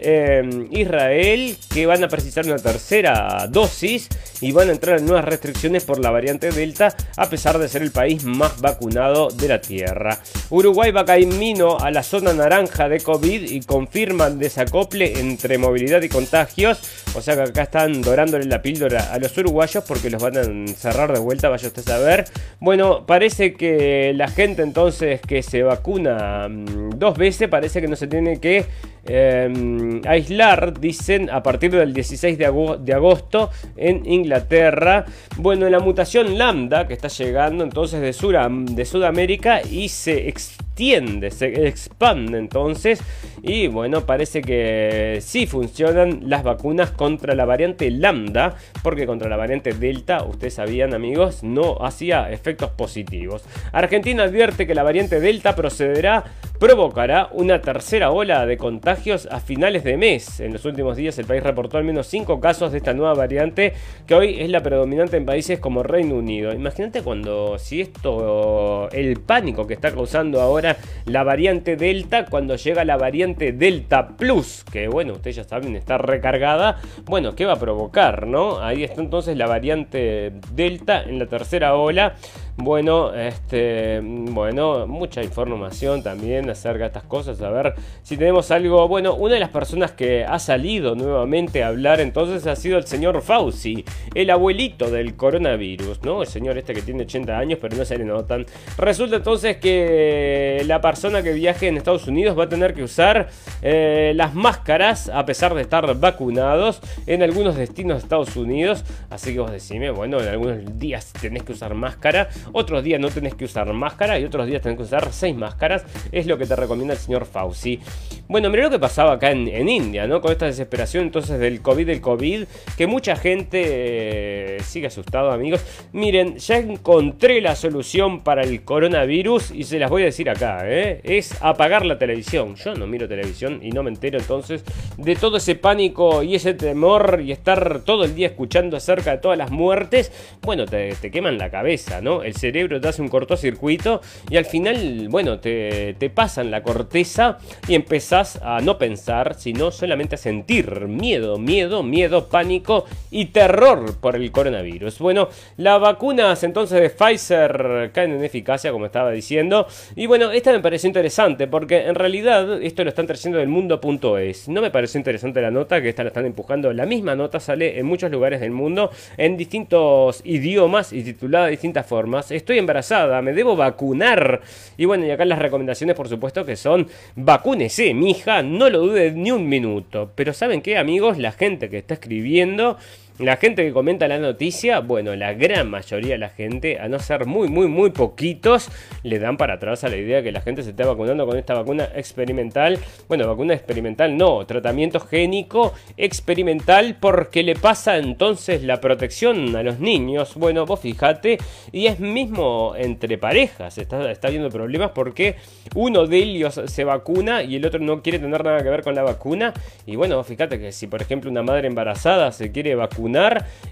[0.71, 4.09] Israel que van a precisar una tercera dosis
[4.41, 7.83] y van a entrar en nuevas restricciones por la variante Delta a pesar de ser
[7.83, 10.19] el país más vacunado de la Tierra.
[10.51, 16.09] Uruguay va camino a la zona naranja de COVID y confirman desacople entre movilidad y
[16.09, 16.81] contagios.
[17.15, 21.13] O sea que acá están dorándole la a los uruguayos porque los van a encerrar
[21.13, 22.25] de vuelta, vaya usted a ver.
[22.61, 27.97] Bueno, parece que la gente entonces que se vacuna mm, dos veces parece que no
[27.97, 28.67] se tiene que
[29.07, 35.07] Em, aislar, dicen, a partir del 16 de, agosto en Inglaterra.
[35.37, 41.67] Bueno, la mutación lambda que está llegando entonces de, de Sudamérica y se extiende, se
[41.67, 43.03] expande entonces.
[43.43, 49.37] Y bueno, parece que sí funcionan las vacunas contra la variante lambda, porque contra la
[49.37, 53.45] variante delta, ustedes sabían amigos, no hacía efectos positivos.
[53.73, 56.25] Argentina advierte que la variante delta procederá
[56.61, 58.59] provocará una tercera ola de
[58.91, 60.41] a finales de mes.
[60.41, 63.73] En los últimos días el país reportó al menos 5 casos de esta nueva variante
[64.07, 66.53] que hoy es la predominante en países como Reino Unido.
[66.53, 72.85] Imagínate cuando, si esto, el pánico que está causando ahora la variante Delta, cuando llega
[72.85, 77.61] la variante Delta Plus, que bueno, ustedes ya saben, está recargada, bueno, ¿qué va a
[77.61, 78.61] provocar, no?
[78.61, 82.17] Ahí está entonces la variante Delta en la tercera ola.
[82.57, 87.41] Bueno, este, bueno, mucha información también acerca de estas cosas.
[87.41, 88.80] A ver si tenemos algo.
[88.89, 92.87] Bueno, una de las personas que ha salido nuevamente a hablar entonces ha sido el
[92.87, 96.23] señor Fauci, el abuelito del coronavirus, ¿no?
[96.23, 98.47] El señor este que tiene 80 años, pero no se le notan.
[98.77, 103.29] Resulta entonces que la persona que viaje en Estados Unidos va a tener que usar
[103.63, 108.85] eh, las máscaras a pesar de estar vacunados en algunos destinos de Estados Unidos.
[109.11, 113.09] Así que vos decime, bueno, en algunos días tenés que usar máscara otros días no
[113.09, 115.85] tenés que usar máscara y otros días tenés que usar seis máscaras.
[116.13, 117.81] Es lo que te recomienda el señor Fauci.
[118.29, 120.21] Bueno, mira que pasaba acá en, India, ¿no?
[120.21, 122.45] Con esta desesperación entonces del COVID, del COVID,
[122.77, 125.65] que mucha gente eh, sigue asustado, amigos.
[125.93, 130.63] Miren, ya encontré la solución para el coronavirus y se las voy a decir acá,
[130.65, 131.01] ¿eh?
[131.05, 132.55] Es apagar la televisión.
[132.57, 134.65] Yo no miro televisión y no me entero entonces
[134.97, 139.19] de todo ese pánico y ese temor y estar todo el día escuchando acerca de
[139.19, 140.13] todas las muertes.
[140.43, 142.23] Bueno, te, te queman la cabeza, ¿no?
[142.23, 147.39] El cerebro te hace un cortocircuito y al final, bueno, te, te pasan la corteza
[147.69, 153.97] y empezás a no pensar, sino solamente a sentir miedo, miedo, miedo, pánico y terror
[154.01, 154.99] por el coronavirus.
[154.99, 159.67] Bueno, las vacunas entonces de Pfizer caen en eficacia, como estaba diciendo.
[159.97, 164.49] Y bueno, esta me pareció interesante porque en realidad esto lo están trayendo del mundo.es.
[164.49, 166.73] No me pareció interesante la nota, que esta la están empujando.
[166.73, 171.53] La misma nota sale en muchos lugares del mundo, en distintos idiomas y titulada de
[171.53, 174.41] distintas formas estoy embarazada, me debo vacunar.
[174.77, 179.13] Y bueno, y acá las recomendaciones, por supuesto, que son vacúnese, mija, no lo dude
[179.13, 180.13] ni un minuto.
[180.15, 181.19] Pero ¿saben qué, amigos?
[181.19, 182.77] La gente que está escribiendo
[183.19, 186.99] la gente que comenta la noticia, bueno, la gran mayoría de la gente, a no
[186.99, 188.71] ser muy, muy, muy poquitos,
[189.03, 191.37] le dan para atrás a la idea de que la gente se esté vacunando con
[191.37, 192.79] esta vacuna experimental.
[193.09, 199.81] Bueno, vacuna experimental no, tratamiento génico experimental porque le pasa entonces la protección a los
[199.81, 200.35] niños.
[200.37, 201.39] Bueno, vos fíjate,
[201.73, 205.37] y es mismo entre parejas, está, está habiendo problemas porque
[205.75, 208.95] uno de ellos se vacuna y el otro no quiere tener nada que ver con
[208.95, 209.53] la vacuna.
[209.87, 213.10] Y bueno, vos fíjate que si por ejemplo una madre embarazada se quiere vacunar,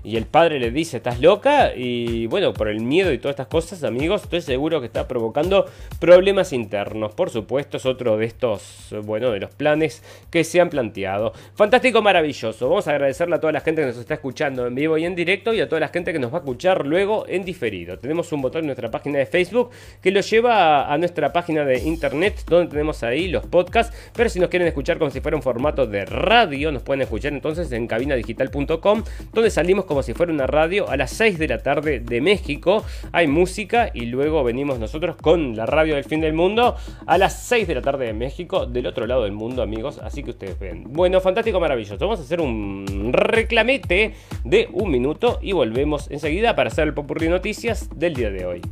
[0.05, 3.49] y el padre le dice, estás loca, y bueno, por el miedo y todas estas
[3.49, 5.67] cosas, amigos, estoy seguro que está provocando
[6.01, 7.13] problemas internos.
[7.13, 11.33] Por supuesto, es otro de estos, bueno, de los planes que se han planteado.
[11.55, 12.69] Fantástico, maravilloso.
[12.69, 15.15] Vamos a agradecerle a toda la gente que nos está escuchando en vivo y en
[15.15, 17.99] directo y a toda la gente que nos va a escuchar luego en diferido.
[17.99, 19.71] Tenemos un botón en nuestra página de Facebook
[20.03, 24.41] que lo lleva a nuestra página de internet donde tenemos ahí los podcasts, pero si
[24.41, 27.87] nos quieren escuchar como si fuera un formato de radio, nos pueden escuchar entonces en
[27.87, 32.21] cabinadigital.com donde salimos como si fuera una radio a las 6 de la tarde de
[32.21, 32.85] México.
[33.13, 36.77] Hay música y luego venimos nosotros con la radio del fin del mundo
[37.07, 39.99] a las 6 de la tarde de México, del otro lado del mundo, amigos.
[39.99, 40.85] Así que ustedes ven.
[40.89, 41.99] Bueno, fantástico, maravilloso.
[41.99, 47.29] Vamos a hacer un reclamete de un minuto y volvemos enseguida para hacer el popurrí
[47.29, 48.63] noticias del día de hoy.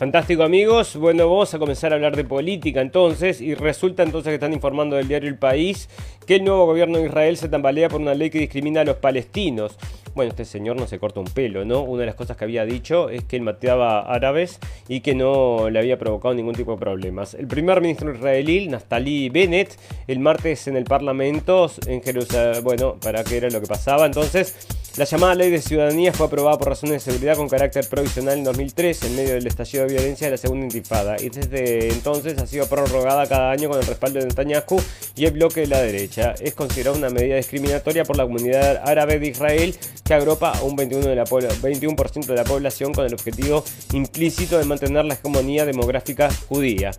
[0.00, 4.36] Fantástico amigos, bueno vamos a comenzar a hablar de política entonces y resulta entonces que
[4.36, 5.90] están informando del diario El País
[6.26, 8.96] que el nuevo gobierno de Israel se tambalea por una ley que discrimina a los
[8.96, 9.76] palestinos.
[10.14, 11.82] Bueno, este señor no se corta un pelo, ¿no?
[11.82, 14.58] Una de las cosas que había dicho es que él mateaba árabes
[14.88, 17.34] y que no le había provocado ningún tipo de problemas.
[17.34, 23.22] El primer ministro israelí, Naftali Bennett, el martes en el Parlamento en Jerusalén, bueno, para
[23.22, 27.04] qué era lo que pasaba, entonces La llamada Ley de Ciudadanía fue aprobada por razones
[27.04, 30.36] de seguridad con carácter provisional en 2003 en medio del estallido de violencia de la
[30.36, 34.80] segunda intifada y desde entonces ha sido prorrogada cada año con el respaldo de Netanyahu
[35.14, 36.34] y el bloque de la derecha.
[36.40, 40.76] Es considerada una medida discriminatoria por la comunidad árabe de Israel que agrupa a un
[40.76, 41.24] 21%, de la,
[41.62, 46.90] 21 de la población con el objetivo implícito de mantener la hegemonía demográfica judía.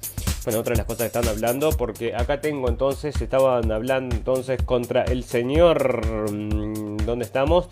[0.43, 4.59] Bueno, otra de las cosas que están hablando, porque acá tengo entonces, estaban hablando entonces
[4.63, 7.67] contra el señor, mm, ¿dónde estamos?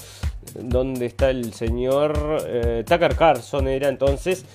[0.54, 2.44] ¿Dónde está el señor?
[2.46, 4.46] Eh, Tucker Carlson era entonces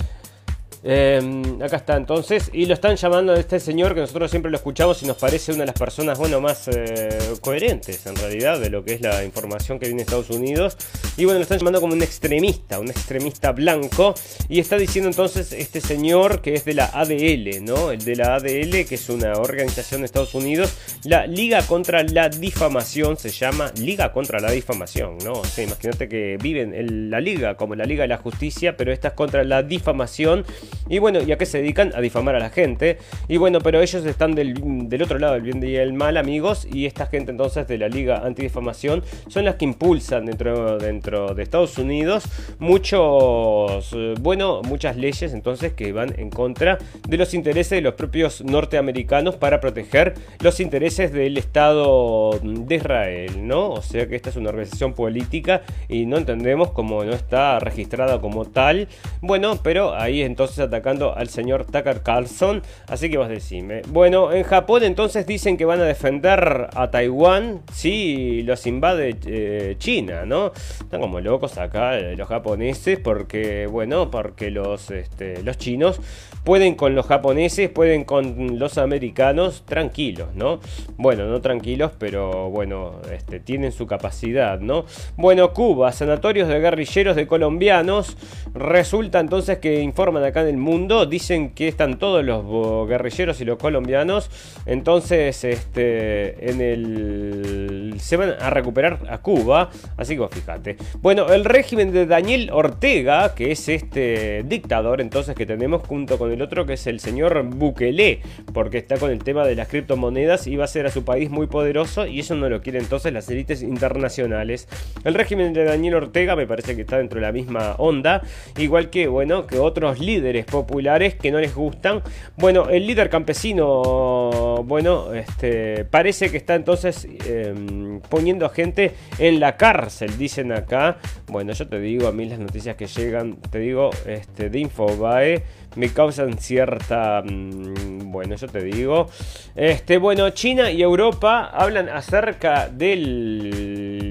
[0.86, 4.58] Em, acá está entonces, y lo están llamando a este señor que nosotros siempre lo
[4.58, 7.08] escuchamos y nos parece una de las personas, bueno, más eh,
[7.40, 10.76] coherentes en realidad de lo que es la información que viene de Estados Unidos.
[11.16, 14.14] Y bueno, lo están llamando como un extremista, un extremista blanco.
[14.50, 17.90] Y está diciendo entonces este señor que es de la ADL, ¿no?
[17.90, 20.74] El de la ADL, que es una organización de Estados Unidos,
[21.04, 25.32] la Liga contra la Difamación, se llama Liga contra la Difamación, ¿no?
[25.32, 28.92] O sea, imagínate que viven en la Liga como la Liga de la Justicia, pero
[28.92, 30.44] esta es contra la difamación.
[30.88, 31.92] Y bueno, ¿y a qué se dedican?
[31.94, 32.98] A difamar a la gente.
[33.28, 36.66] Y bueno, pero ellos están del, otro lado del bien y el mal, amigos.
[36.70, 41.42] Y esta gente entonces de la Liga Antidifamación son las que impulsan dentro, dentro de
[41.42, 42.24] Estados Unidos
[42.58, 47.94] muchos, eh, bueno, muchas leyes entonces que van en contra de los intereses de los
[47.94, 53.70] propios norteamericanos para proteger los intereses del Estado de Israel, ¿no?
[53.70, 58.20] O sea que esta es una organización política y no entendemos cómo no está registrada
[58.20, 58.88] como tal.
[59.20, 62.62] Bueno, pero ahí entonces atacando al señor Tucker Carlson.
[62.88, 63.82] Así que vos decime.
[63.88, 69.76] Bueno, en Japón entonces dicen que van a defender a Taiwán si los invade eh,
[69.78, 70.52] China, ¿no?
[70.80, 76.00] Están como locos acá eh, los japoneses porque, bueno, porque los, este, los chinos
[76.44, 80.60] pueden con los japoneses, pueden con los americanos tranquilos, ¿no?
[80.96, 84.84] Bueno, no tranquilos, pero bueno, este, tienen su capacidad, ¿no?
[85.16, 88.16] Bueno, Cuba, sanatorios de guerrilleros de colombianos.
[88.52, 91.06] Resulta entonces que informan acá en mundo.
[91.06, 94.30] Dicen que están todos los guerrilleros y los colombianos.
[94.66, 97.94] Entonces, este, en el.
[97.98, 99.70] Se van a recuperar a Cuba.
[99.96, 100.76] Así que fíjate.
[101.00, 106.32] Bueno, el régimen de Daniel Ortega, que es este dictador, entonces que tenemos junto con
[106.32, 108.20] el otro, que es el señor Bukele,
[108.52, 111.30] porque está con el tema de las criptomonedas y va a ser a su país
[111.30, 112.06] muy poderoso.
[112.06, 114.68] Y eso no lo quieren entonces las élites internacionales.
[115.04, 118.22] El régimen de Daniel Ortega me parece que está dentro de la misma onda.
[118.58, 122.02] Igual que, bueno, que otros líderes populares que no les gustan.
[122.36, 129.40] Bueno, el líder campesino, bueno, este, parece que está entonces em, poniendo a gente en
[129.40, 130.98] la cárcel, dicen acá.
[131.26, 135.42] Bueno, yo te digo, a mí las noticias que llegan, te digo, este, de Infobae,
[135.76, 139.08] me causan cierta, mm, bueno, yo te digo,
[139.56, 144.04] este, bueno, China y Europa hablan acerca del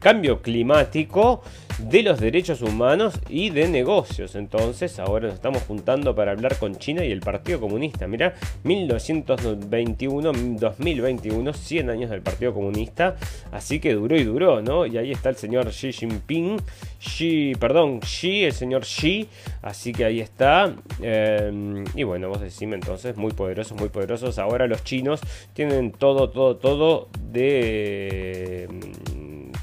[0.00, 1.42] cambio climático
[1.78, 4.34] de los derechos humanos y de negocios.
[4.34, 8.06] Entonces, ahora nos estamos juntando para hablar con China y el Partido Comunista.
[8.06, 13.16] Mira, 1921-2021, 100 años del Partido Comunista.
[13.52, 14.86] Así que duró y duró, ¿no?
[14.86, 16.56] Y ahí está el señor Xi Jinping.
[17.00, 19.28] Xi, perdón, Xi, el señor Xi.
[19.62, 20.74] Así que ahí está.
[21.00, 24.38] Em, y bueno, vos decime entonces, muy poderosos, muy poderosos.
[24.38, 25.20] Ahora los chinos
[25.52, 28.68] tienen todo, todo, todo de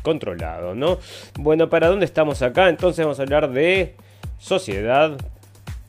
[0.01, 0.99] controlado, ¿no?
[1.39, 2.69] Bueno, ¿para dónde estamos acá?
[2.69, 3.95] Entonces vamos a hablar de
[4.39, 5.17] sociedad,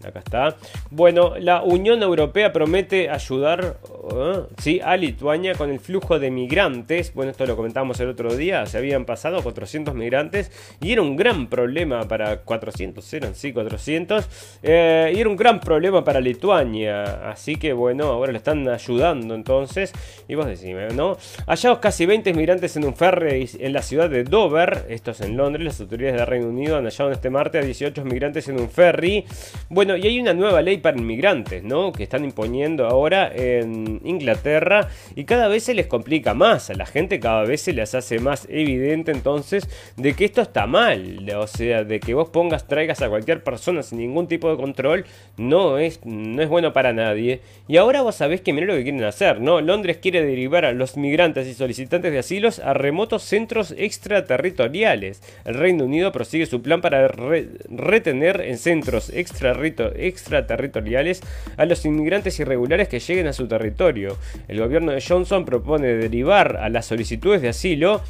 [0.04, 0.56] Acá está.
[0.90, 3.76] Bueno, la Unión Europea promete ayudar
[4.10, 4.40] ¿eh?
[4.58, 4.80] ¿sí?
[4.82, 7.14] a Lituania con el flujo de migrantes.
[7.14, 8.66] Bueno, esto lo comentamos el otro día.
[8.66, 10.50] Se habían pasado 400 migrantes
[10.80, 14.58] y era un gran problema para 400, eran sí 400.
[14.62, 17.30] Eh, y era un gran problema para Lituania.
[17.30, 19.92] Así que bueno, ahora le están ayudando entonces.
[20.28, 21.16] Y vos decime, ¿no?
[21.46, 24.86] Hallados casi 20 migrantes en un ferry en la ciudad de Dover.
[24.88, 25.64] Esto es en Londres.
[25.64, 29.24] Las autoridades del Reino Unido han hallado este martes a 18 migrantes en un ferry.
[29.68, 31.92] Bueno, y hay una nueva ley para inmigrantes, ¿no?
[31.92, 36.70] Que están imponiendo ahora en Inglaterra y cada vez se les complica más.
[36.70, 40.66] A la gente cada vez se les hace más evidente entonces de que esto está
[40.66, 41.28] mal.
[41.36, 45.04] O sea, de que vos pongas, traigas a cualquier persona sin ningún tipo de control,
[45.36, 47.40] no es, no es bueno para nadie.
[47.68, 49.60] Y ahora vos sabés que mira lo que quieren hacer, ¿no?
[49.60, 55.22] Londres quiere derivar a los migrantes y solicitantes de asilos a remotos centros extraterritoriales.
[55.44, 61.22] El Reino Unido prosigue su plan para retener en centros extraterritoriales extraterritoriales
[61.56, 64.18] a los inmigrantes irregulares que lleguen a su territorio.
[64.48, 68.02] El gobierno de Johnson propone derivar a las solicitudes de asilo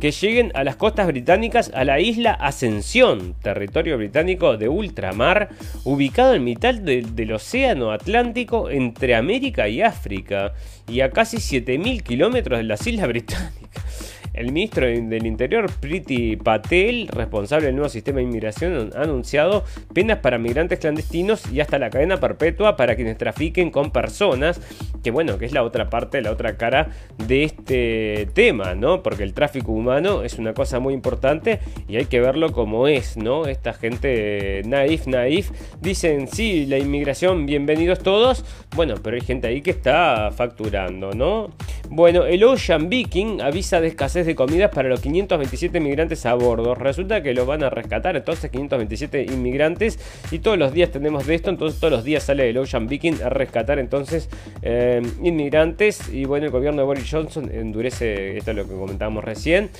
[0.00, 5.50] que lleguen a las costas británicas a la isla Ascensión, territorio británico de ultramar,
[5.84, 10.52] ubicado en mitad del océano Atlántico entre América y África,
[10.88, 14.13] y a casi 7.000 kilómetros de las islas británicas.
[14.34, 19.62] El ministro del Interior, Priti Patel, responsable del nuevo sistema de inmigración, ha anunciado
[19.92, 24.60] penas para migrantes clandestinos y hasta la cadena perpetua para quienes trafiquen con personas,
[25.04, 26.88] que bueno, que es la otra parte, la otra cara
[27.28, 29.04] de este tema, ¿no?
[29.04, 33.16] Porque el tráfico humano es una cosa muy importante y hay que verlo como es,
[33.16, 33.46] ¿no?
[33.46, 39.62] Esta gente naif, naif, dicen, sí, la inmigración, bienvenidos todos, bueno, pero hay gente ahí
[39.62, 41.50] que está facturando, ¿no?
[41.88, 46.74] Bueno, el Ocean Viking avisa de escasez de comidas para los 527 inmigrantes a bordo.
[46.74, 49.98] Resulta que lo van a rescatar entonces 527 inmigrantes
[50.30, 53.22] y todos los días tenemos de esto, entonces todos los días sale el Ocean Viking
[53.22, 54.28] a rescatar entonces
[54.62, 59.24] eh, inmigrantes y bueno, el gobierno de Boris Johnson endurece, esto es lo que comentábamos
[59.24, 59.70] recién.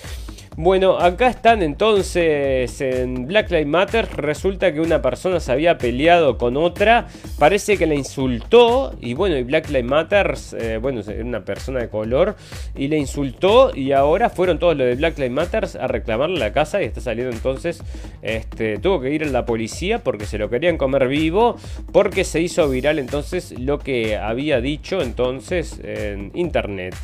[0.57, 4.09] Bueno, acá están entonces en Black Lives Matter.
[4.17, 7.09] Resulta que una persona se había peleado con otra.
[7.41, 8.95] Parece que la insultó.
[9.01, 12.37] Y bueno, y Black Lives Matter, eh, bueno, era una persona de color.
[12.77, 13.75] Y le insultó.
[13.75, 16.81] Y ahora fueron todos los de Black Lives Matter a reclamarle la casa.
[16.81, 17.83] Y está saliendo entonces.
[18.23, 21.57] Este, tuvo que ir a la policía porque se lo querían comer vivo.
[21.93, 26.95] Porque se hizo viral entonces lo que había dicho entonces en internet.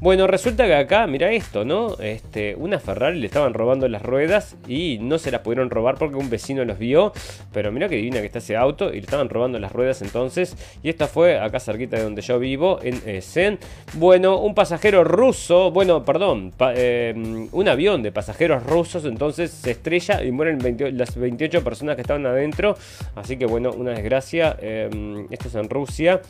[0.00, 1.98] Bueno, resulta que acá, mira esto, ¿no?
[2.00, 6.16] Este, una Ferrari le estaban robando las ruedas y no se las pudieron robar porque
[6.16, 7.12] un vecino los vio.
[7.52, 10.56] Pero mira que divina que está ese auto y le estaban robando las ruedas entonces.
[10.82, 13.58] Y esta fue acá cerquita de donde yo vivo, en Essen.
[13.92, 17.12] Bueno, un pasajero ruso, bueno, perdón, eh,
[17.52, 20.60] un avión de pasajeros rusos entonces se estrella y mueren
[20.96, 22.74] las 28 personas que estaban adentro.
[23.16, 24.56] Así que bueno, una desgracia.
[24.62, 26.22] Eh, esto es en Rusia.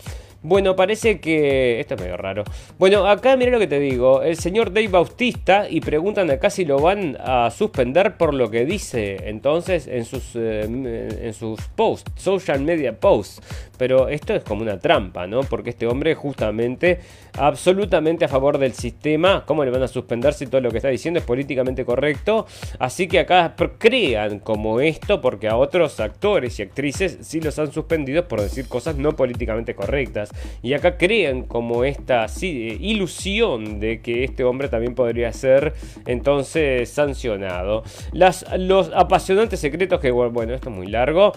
[0.43, 1.81] Bueno, parece que...
[1.81, 2.45] Esto es medio raro.
[2.79, 4.23] Bueno, acá mira lo que te digo.
[4.23, 8.65] El señor Dave Bautista y preguntan acá si lo van a suspender por lo que
[8.65, 13.43] dice entonces en sus, eh, en sus posts, social media posts.
[13.77, 15.41] Pero esto es como una trampa, ¿no?
[15.43, 17.01] Porque este hombre justamente
[17.39, 19.45] absolutamente a favor del sistema.
[19.47, 22.47] ¿Cómo le van a suspender si todo lo que está diciendo es políticamente correcto?
[22.79, 27.73] Así que acá crean como esto porque a otros actores y actrices sí los han
[27.73, 30.30] suspendido por decir cosas no políticamente correctas.
[30.63, 35.75] Y acá crean como esta ilusión de que este hombre también podría ser
[36.07, 37.83] entonces sancionado.
[38.13, 41.33] Las, los apasionantes secretos que, bueno, esto es muy largo.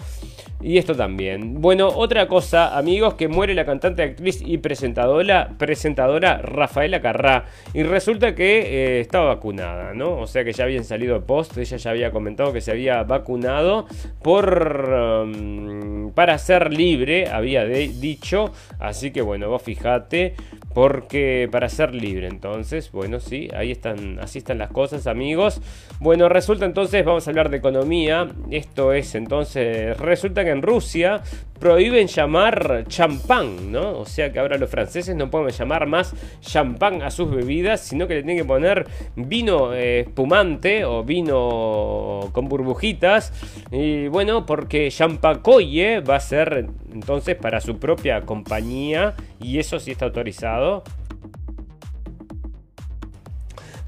[0.60, 1.60] Y esto también.
[1.60, 7.44] Bueno, otra cosa, amigos, que muere la cantante, actriz y presentadora, presentadora Rafaela Carrá.
[7.74, 10.16] Y resulta que eh, estaba vacunada, ¿no?
[10.16, 13.86] O sea que ya habían salido post, ella ya había comentado que se había vacunado
[14.22, 15.24] por...
[15.24, 15.84] Um,
[16.14, 18.52] para ser libre, había dicho.
[18.78, 20.34] Así que bueno, vos fijate.
[20.74, 25.60] Porque para ser libre, entonces, bueno, sí, ahí están, así están las cosas, amigos.
[26.00, 28.26] Bueno, resulta entonces, vamos a hablar de economía.
[28.50, 31.22] Esto es entonces, resulta en Rusia
[31.58, 33.98] prohíben llamar champán, ¿no?
[34.00, 38.06] O sea que ahora los franceses no pueden llamar más champán a sus bebidas, sino
[38.06, 38.86] que le tienen que poner
[39.16, 43.32] vino eh, espumante o vino con burbujitas.
[43.70, 49.92] Y bueno, porque Champacoye va a ser entonces para su propia compañía y eso sí
[49.92, 50.84] está autorizado.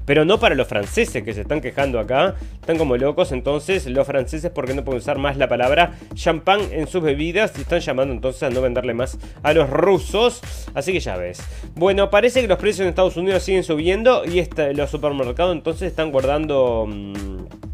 [0.07, 2.35] Pero no para los franceses que se están quejando acá.
[2.61, 6.87] Están como locos entonces los franceses porque no pueden usar más la palabra champán en
[6.87, 7.51] sus bebidas.
[7.57, 10.41] Y están llamando entonces a no venderle más a los rusos.
[10.73, 11.41] Así que ya ves.
[11.75, 14.23] Bueno, parece que los precios en Estados Unidos siguen subiendo.
[14.23, 16.85] Y los supermercados entonces están guardando...
[16.87, 17.66] Mm,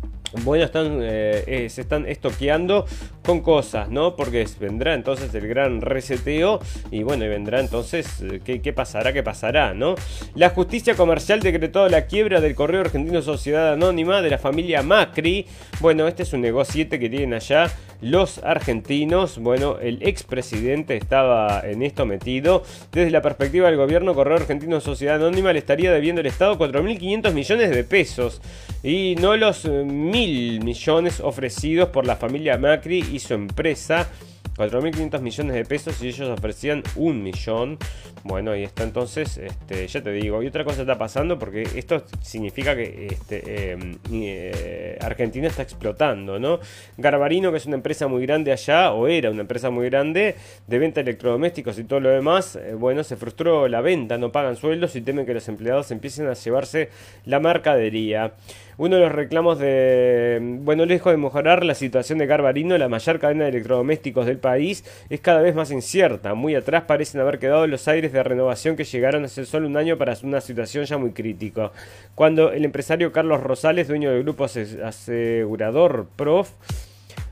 [0.43, 2.85] bueno, están, eh, eh, se están estoqueando
[3.23, 4.15] con cosas, ¿no?
[4.15, 6.59] Porque vendrá entonces el gran reseteo
[6.91, 9.13] y bueno, y vendrá entonces, eh, ¿qué, pasará?
[9.13, 9.73] ¿Qué pasará?
[9.73, 9.95] ¿No?
[10.35, 15.45] La justicia comercial decretó la quiebra del Correo Argentino Sociedad Anónima de la familia Macri.
[15.79, 17.71] Bueno, este es un negociete que tienen allá
[18.03, 19.39] los argentinos.
[19.39, 22.63] Bueno, el expresidente estaba en esto metido.
[22.91, 27.33] Desde la perspectiva del gobierno, Correo Argentino Sociedad Anónima le estaría debiendo al Estado 4.500
[27.33, 28.41] millones de pesos
[28.83, 34.09] y no los mil millones ofrecidos por la familia Macri y su empresa
[34.55, 37.77] 4.500 millones de pesos y ellos ofrecían un millón.
[38.23, 40.41] Bueno, ahí está entonces, este, ya te digo.
[40.43, 46.39] Y otra cosa está pasando porque esto significa que este, em, eh, Argentina está explotando,
[46.39, 46.59] ¿no?
[46.97, 50.35] Garbarino, que es una empresa muy grande allá, o era una empresa muy grande
[50.67, 54.31] de venta de electrodomésticos y todo lo demás, eh, bueno, se frustró la venta, no
[54.31, 56.89] pagan sueldos y temen que los empleados empiecen a llevarse
[57.25, 58.33] la mercadería.
[58.77, 63.19] Uno de los reclamos de, bueno, lejos de mejorar la situación de Garbarino, la mayor
[63.19, 66.33] cadena de electrodomésticos del país es cada vez más incierta.
[66.33, 69.97] Muy atrás parecen haber quedado los aires de renovación que llegaron hace solo un año
[69.97, 71.71] para una situación ya muy crítica.
[72.15, 76.49] Cuando el empresario Carlos Rosales, dueño del grupo asegurador Prof,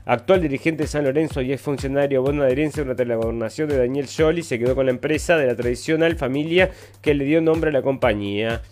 [0.04, 4.42] actual dirigente de San Lorenzo y ex funcionario bonaerense durante la gobernación de Daniel Scioli,
[4.42, 6.70] se quedó con la empresa de la tradicional familia
[7.00, 8.62] que le dio nombre a la compañía.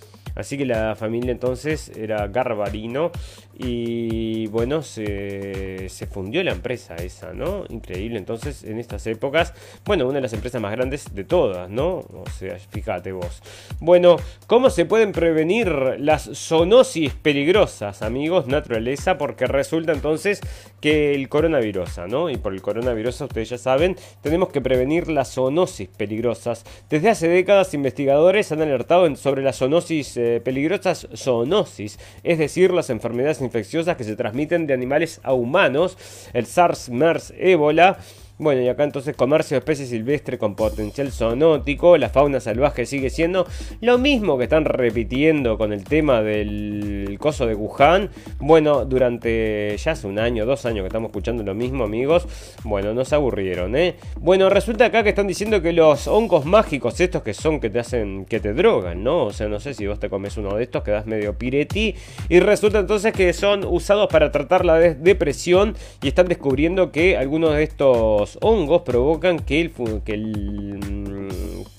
[0.40, 3.10] Así que la familia entonces era Garbarino
[3.58, 7.64] y bueno, se, se fundió la empresa esa, ¿no?
[7.68, 9.52] Increíble entonces en estas épocas,
[9.84, 11.96] bueno, una de las empresas más grandes de todas, ¿no?
[11.98, 13.42] O sea, fíjate vos.
[13.80, 18.46] Bueno, ¿cómo se pueden prevenir las zoonosis peligrosas, amigos?
[18.46, 20.40] Naturaleza, porque resulta entonces
[20.80, 22.30] que el coronavirus, ¿no?
[22.30, 26.64] Y por el coronavirus, ustedes ya saben, tenemos que prevenir las zoonosis peligrosas.
[26.88, 32.90] Desde hace décadas, investigadores han alertado sobre las zoonosis eh, peligrosas, zoonosis, es decir, las
[32.90, 35.98] enfermedades infecciosas que se transmiten de animales a humanos,
[36.32, 37.98] el SARS, MERS, ébola
[38.40, 43.10] bueno, y acá entonces comercio de especies silvestres con potencial zoonótico, la fauna salvaje sigue
[43.10, 43.46] siendo
[43.82, 48.08] lo mismo que están repitiendo con el tema del coso de Wuhan.
[48.38, 52.26] Bueno, durante ya hace un año, dos años que estamos escuchando lo mismo, amigos.
[52.64, 53.96] Bueno, nos aburrieron, ¿eh?
[54.18, 57.78] Bueno, resulta acá que están diciendo que los hongos mágicos, estos que son que te
[57.78, 59.24] hacen, que te drogan, ¿no?
[59.24, 61.94] O sea, no sé si vos te comes uno de estos, quedas medio pireti.
[62.30, 67.54] Y resulta entonces que son usados para tratar la depresión y están descubriendo que algunos
[67.54, 69.72] de estos hongos provocan que, el,
[70.04, 71.30] que, mm,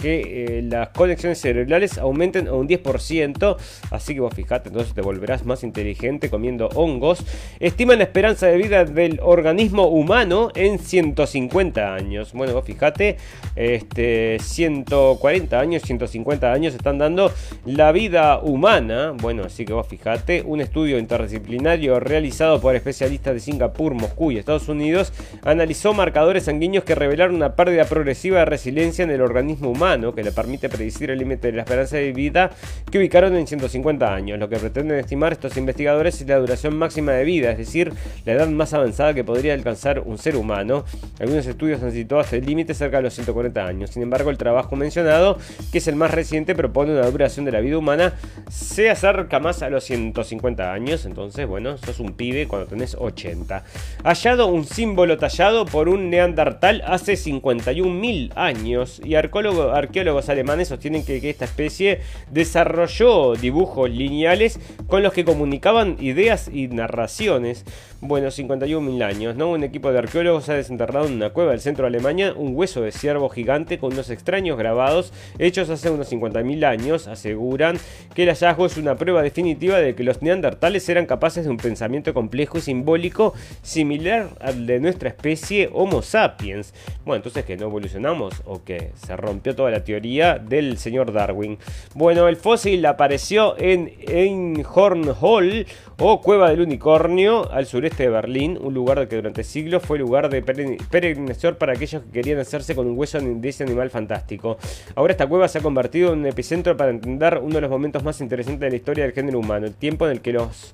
[0.04, 3.58] eh, las conexiones cerebrales aumenten a un 10%.
[3.92, 7.24] Así que vos fijate, entonces te volverás más inteligente comiendo hongos.
[7.60, 12.34] Estiman la esperanza de vida del organismo humano en 150 años.
[12.34, 13.18] Bueno, vos fijate,
[13.56, 17.32] este, 140 años, 150 años están dando
[17.66, 19.14] la vida humana.
[19.16, 24.38] Bueno, así que vos fijate, un estudio interdisciplinario realizado por especialistas de Singapur, Moscú y
[24.38, 29.70] Estados Unidos analizó marcadores sanguíneos que revelaron una pérdida progresiva de resiliencia en el organismo
[29.70, 32.52] humano que le permite predecir el límite de la esperanza de vida
[32.90, 34.40] que ubicaron en 150 años.
[34.40, 37.94] Lo que pretenden estimar estos investigadores es la duración máxima de vida, es decir,
[38.26, 40.86] la edad más avanzada que podría alcanzar un ser humano.
[41.20, 43.92] Algunos estudios han situado hasta el límite cerca de los 140 años.
[43.92, 45.38] Sin embargo, el trabajo mencionado,
[45.72, 48.14] que es el más reciente, propone una duración de la vida humana
[48.50, 51.06] se acerca más a los 150 años.
[51.06, 53.64] Entonces, bueno, sos un pibe cuando tenés 80.
[54.04, 61.30] Hallado un símbolo tallado por un neandertal hace 51.000 años y arqueólogos alemanes sostienen que,
[61.30, 67.66] esta especie desarrolló dibujos lineales con los que comunicaban ideas y narraciones.
[68.04, 69.52] Bueno, 51.000 años, ¿no?
[69.52, 72.82] Un equipo de arqueólogos ha desenterrado en una cueva del centro de Alemania un hueso
[72.82, 77.08] de ciervo gigante con unos extraños grabados hechos hace unos 50.000 años.
[77.08, 77.78] Aseguran
[78.16, 81.58] que el hallazgo es una prueba definitiva de que los neandertales eran capaces de un
[81.58, 86.74] pensamiento complejo y simbólico similar al de nuestra especie Homo sapiens
[87.06, 91.60] bueno, entonces que no evolucionamos o que se rompió toda la teoría del señor Darwin.
[91.94, 95.68] Bueno, el fósil apareció en Einhorn Hall
[96.00, 100.30] o Cueva del Unicornio al sureste de Berlín, un lugar que durante siglos fue lugar
[100.30, 104.58] de peregrinación para aquellos que querían hacerse con un hueso de ese animal fantástico.
[104.96, 108.04] Ahora esta cueva se ha convertido en un epicentro para entender uno de los momentos
[108.04, 110.74] más interesantes de la historia del género humano, el tiempo en el que los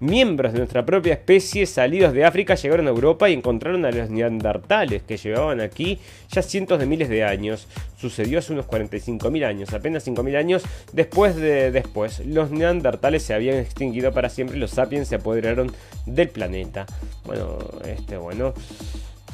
[0.00, 4.10] Miembros de nuestra propia especie salidos de África llegaron a Europa y encontraron a los
[4.10, 5.98] neandertales que llevaban aquí
[6.30, 7.68] ya cientos de miles de años.
[7.96, 12.20] Sucedió hace unos 45.000 años, apenas 5.000 años después de después.
[12.26, 15.72] Los neandertales se habían extinguido para siempre y los sapiens se apoderaron
[16.06, 16.86] del planeta.
[17.24, 18.52] Bueno, este bueno.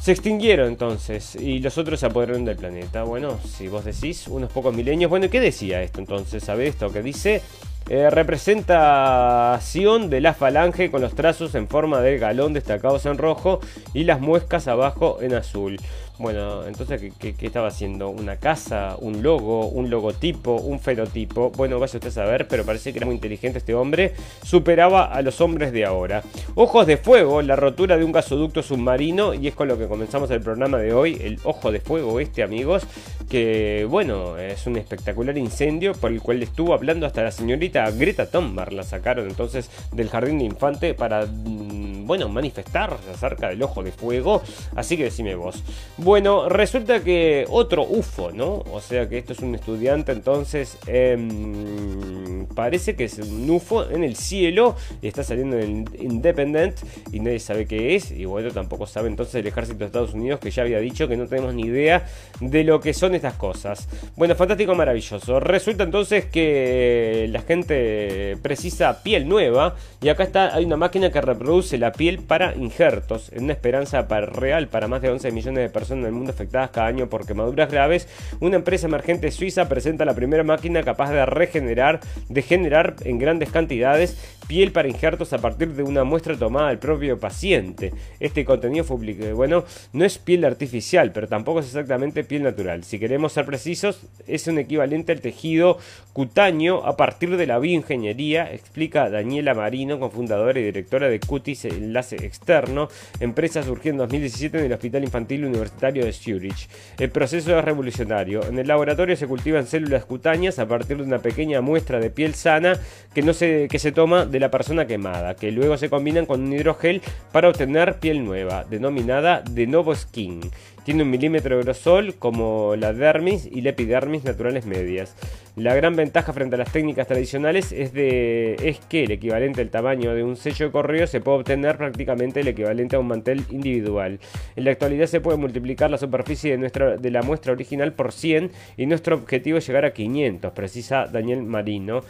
[0.01, 3.03] Se extinguieron entonces y los otros se apoderaron del planeta.
[3.03, 5.11] Bueno, si vos decís unos pocos milenios.
[5.11, 6.43] Bueno, ¿qué decía esto entonces?
[6.43, 7.43] ¿Sabe esto que dice?
[7.89, 13.61] Eh, representación de la falange con los trazos en forma de galón destacados en rojo
[13.95, 15.79] y las muescas abajo en azul.
[16.21, 18.11] Bueno, entonces, ¿qué, estaba haciendo?
[18.11, 18.95] ¿Una casa?
[19.01, 19.69] ¿Un logo?
[19.69, 20.57] ¿Un logotipo?
[20.57, 21.51] ¿Un fenotipo?
[21.57, 24.13] Bueno, vaya usted a saber, pero parece que era muy inteligente este hombre.
[24.43, 26.23] Superaba a los hombres de ahora.
[26.57, 29.33] Ojos de fuego, la rotura de un gasoducto submarino.
[29.33, 31.19] Y es con lo que comenzamos el programa de hoy.
[31.23, 32.83] El ojo de fuego este, amigos.
[33.31, 38.31] Que, bueno, es un espectacular incendio por el cual estuvo hablando hasta la señorita Greta
[38.31, 38.75] Thunberg.
[38.75, 43.93] La sacaron entonces del jardín de infante para, mm, bueno, manifestar acerca del ojo de
[43.93, 44.43] fuego.
[44.77, 45.65] Así que decime vos.
[45.97, 46.10] Bueno,
[46.49, 48.65] resulta que otro UFO, ¿no?
[48.73, 54.03] O sea que esto es un estudiante, entonces em, parece que es un UFO en
[54.03, 56.77] el cielo y está saliendo en Independent
[57.13, 58.11] y nadie sabe qué es.
[58.11, 61.17] Y bueno, tampoco sabe entonces el ejército de Estados Unidos que ya había dicho que
[61.17, 62.07] no tenemos ni idea
[62.41, 63.89] de lo que son estas cosas.
[64.17, 65.39] Bueno, fantástico, maravilloso.
[65.39, 71.21] Resulta entonces que la gente precisa piel nueva y acá está, hay una máquina que
[71.21, 75.69] reproduce la piel para injertos en una esperanza real para más de 11 millones de
[75.69, 78.09] personas en el mundo afectadas cada año por quemaduras graves,
[78.41, 83.51] una empresa emergente suiza presenta la primera máquina capaz de regenerar, de generar en grandes
[83.51, 84.17] cantidades
[84.51, 87.93] piel para injertos a partir de una muestra tomada del propio paciente.
[88.19, 88.97] Este contenido fue
[89.33, 92.83] bueno, no es piel artificial, pero tampoco es exactamente piel natural.
[92.83, 95.79] Si queremos ser precisos, es un equivalente al tejido
[96.13, 102.17] cutáneo a partir de la bioingeniería, explica Daniela Marino, cofundadora y directora de Cutis Enlace
[102.17, 102.89] Externo,
[103.21, 106.69] empresa surgida en 2017 en el Hospital Infantil Universitario de Zurich.
[106.99, 108.45] El proceso es revolucionario.
[108.45, 112.35] En el laboratorio se cultivan células cutáneas a partir de una pequeña muestra de piel
[112.35, 112.77] sana
[113.15, 116.43] que, no se, que se toma de la persona quemada, que luego se combinan con
[116.43, 120.41] un hidrogel para obtener piel nueva, denominada de Novo Skin.
[120.85, 125.15] Tiene un milímetro de grosor como la dermis y la epidermis naturales medias.
[125.57, 129.69] La gran ventaja frente a las técnicas tradicionales es, de, es que el equivalente al
[129.69, 133.45] tamaño de un sello de correo se puede obtener prácticamente el equivalente a un mantel
[133.51, 134.21] individual.
[134.57, 138.13] En la actualidad se puede multiplicar la superficie de, nuestra, de la muestra original por
[138.13, 142.01] 100 y nuestro objetivo es llegar a 500, precisa Daniel Marino.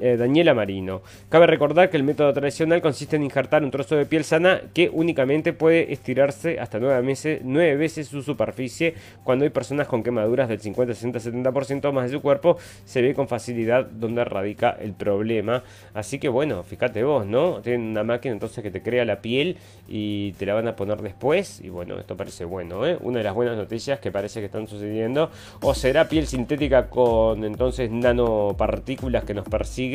[0.00, 1.02] Eh, Daniela Marino.
[1.28, 4.88] Cabe recordar que el método tradicional consiste en injertar un trozo de piel sana que
[4.90, 8.94] únicamente puede estirarse hasta 9, meses, veces su superficie.
[9.24, 13.14] Cuando hay personas con quemaduras del 50, 60, 70% más de su cuerpo, se ve
[13.14, 15.62] con facilidad donde radica el problema.
[15.92, 17.60] Así que bueno, fíjate vos, ¿no?
[17.60, 21.02] Tienen una máquina entonces que te crea la piel y te la van a poner
[21.02, 21.60] después.
[21.60, 22.96] Y bueno, esto parece bueno, ¿eh?
[23.02, 25.30] Una de las buenas noticias que parece que están sucediendo.
[25.60, 29.89] O será piel sintética con entonces nanopartículas que nos persiguen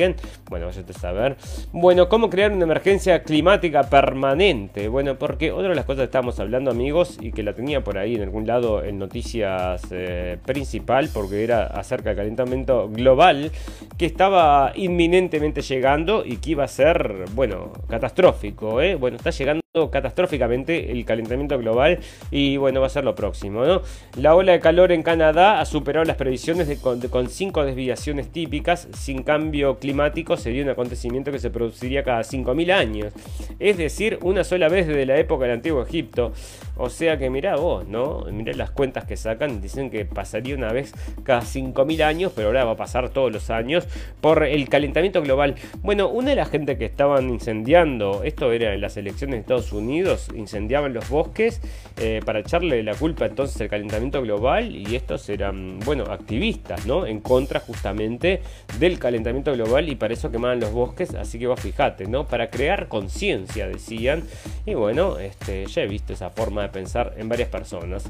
[0.49, 1.37] bueno, vaya a saber.
[1.71, 4.87] Bueno, ¿cómo crear una emergencia climática permanente?
[4.87, 7.97] Bueno, porque otra de las cosas que estábamos hablando, amigos, y que la tenía por
[7.97, 13.51] ahí en algún lado en noticias eh, principal, porque era acerca del calentamiento global,
[13.97, 18.95] que estaba inminentemente llegando y que iba a ser, bueno, catastrófico, ¿eh?
[18.95, 21.99] Bueno, está llegando catastróficamente el calentamiento global
[22.31, 23.81] y bueno va a ser lo próximo ¿no?
[24.17, 28.87] la ola de calor en Canadá ha superado las previsiones de, con, cinco desviaciones típicas.
[28.93, 33.13] Sin cambio climático sería un acontecimiento que se produciría cada 5.000 años.
[33.59, 36.31] Es decir una sola vez desde la época del antiguo Egipto.
[36.77, 39.61] O sea que mirá vos no mirá las cuentas que sacan.
[39.61, 43.49] Dicen que pasaría una vez cada 5.000 años pero ahora va a pasar todos los
[43.49, 43.87] años
[44.21, 45.55] por el calentamiento global.
[45.81, 49.64] Bueno una de la gente que estaban incendiando esto era en las elecciones de Estados
[49.71, 51.61] Unidos incendiaban los bosques
[51.97, 57.05] eh, para echarle la culpa entonces al calentamiento global y estos eran, bueno, activistas, ¿no?
[57.05, 58.41] En contra justamente
[58.79, 62.27] del calentamiento global y para eso quemaban los bosques, así que vos fijate, ¿no?
[62.27, 64.23] Para crear conciencia, decían.
[64.65, 68.05] Y bueno, este, ya he visto esa forma de pensar en varias personas.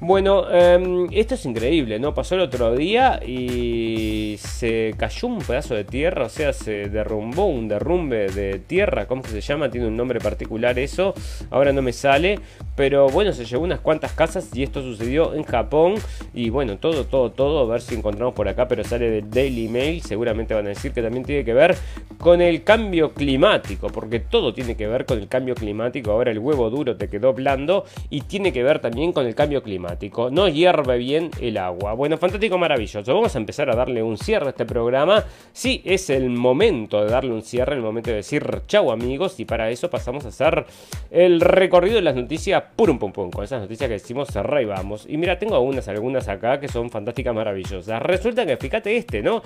[0.00, 2.14] Bueno, em, esto es increíble, ¿no?
[2.14, 7.46] Pasó el otro día y se cayó un pedazo de tierra, o sea, se derrumbó
[7.46, 9.70] un derrumbe de tierra, ¿cómo se llama?
[9.70, 10.78] Tiene un nombre particular
[11.50, 12.38] ahora no me sale,
[12.76, 15.94] pero bueno, se llevó unas cuantas casas y esto sucedió en Japón.
[16.32, 19.68] Y bueno, todo, todo, todo, a ver si encontramos por acá, pero sale del Daily
[19.68, 21.76] Mail, seguramente van a decir que también tiene que ver
[22.18, 26.38] con el cambio climático, porque todo tiene que ver con el cambio climático, ahora el
[26.38, 30.48] huevo duro te quedó blando y tiene que ver también con el cambio climático, no
[30.48, 31.94] hierve bien el agua.
[31.94, 36.10] Bueno, fantástico, maravilloso, vamos a empezar a darle un cierre a este programa, sí, es
[36.10, 39.88] el momento de darle un cierre, el momento de decir chau amigos y para eso
[39.88, 40.66] pasamos a hacer
[41.10, 45.06] el recorrido de las noticias un pum pum, con esas noticias que decimos cerrá y.
[45.08, 48.02] Y mira, tengo algunas, algunas acá que son fantásticas, maravillosas.
[48.02, 49.42] Resulta que, fíjate este, ¿no?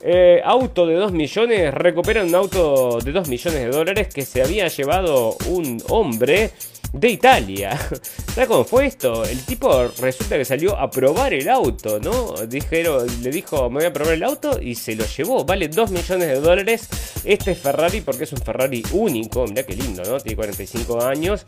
[0.00, 4.42] Eh, auto de 2 millones, recupera un auto de 2 millones de dólares que se
[4.42, 6.50] había llevado un hombre
[6.92, 7.78] de Italia.
[8.34, 9.24] ¿Sabes cómo fue esto?
[9.24, 12.34] El tipo resulta que salió a probar el auto, ¿no?
[12.46, 15.44] Dijeron, le dijo, me voy a probar el auto y se lo llevó.
[15.44, 16.88] Vale 2 millones de dólares.
[17.24, 19.46] Este es Ferrari porque es un Ferrari único.
[19.46, 20.18] Mirá qué lindo, ¿no?
[20.18, 21.44] Tiene 45 años.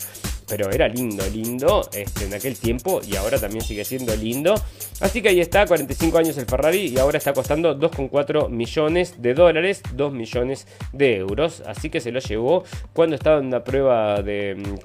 [0.47, 4.55] Pero era lindo, lindo este, en aquel tiempo y ahora también sigue siendo lindo.
[5.01, 9.35] Así que ahí está, 45 años el Ferrari y ahora está costando 2,4 millones de
[9.35, 11.63] dólares, 2 millones de euros.
[11.67, 14.79] Así que se lo llevó cuando estaba en una prueba de mm,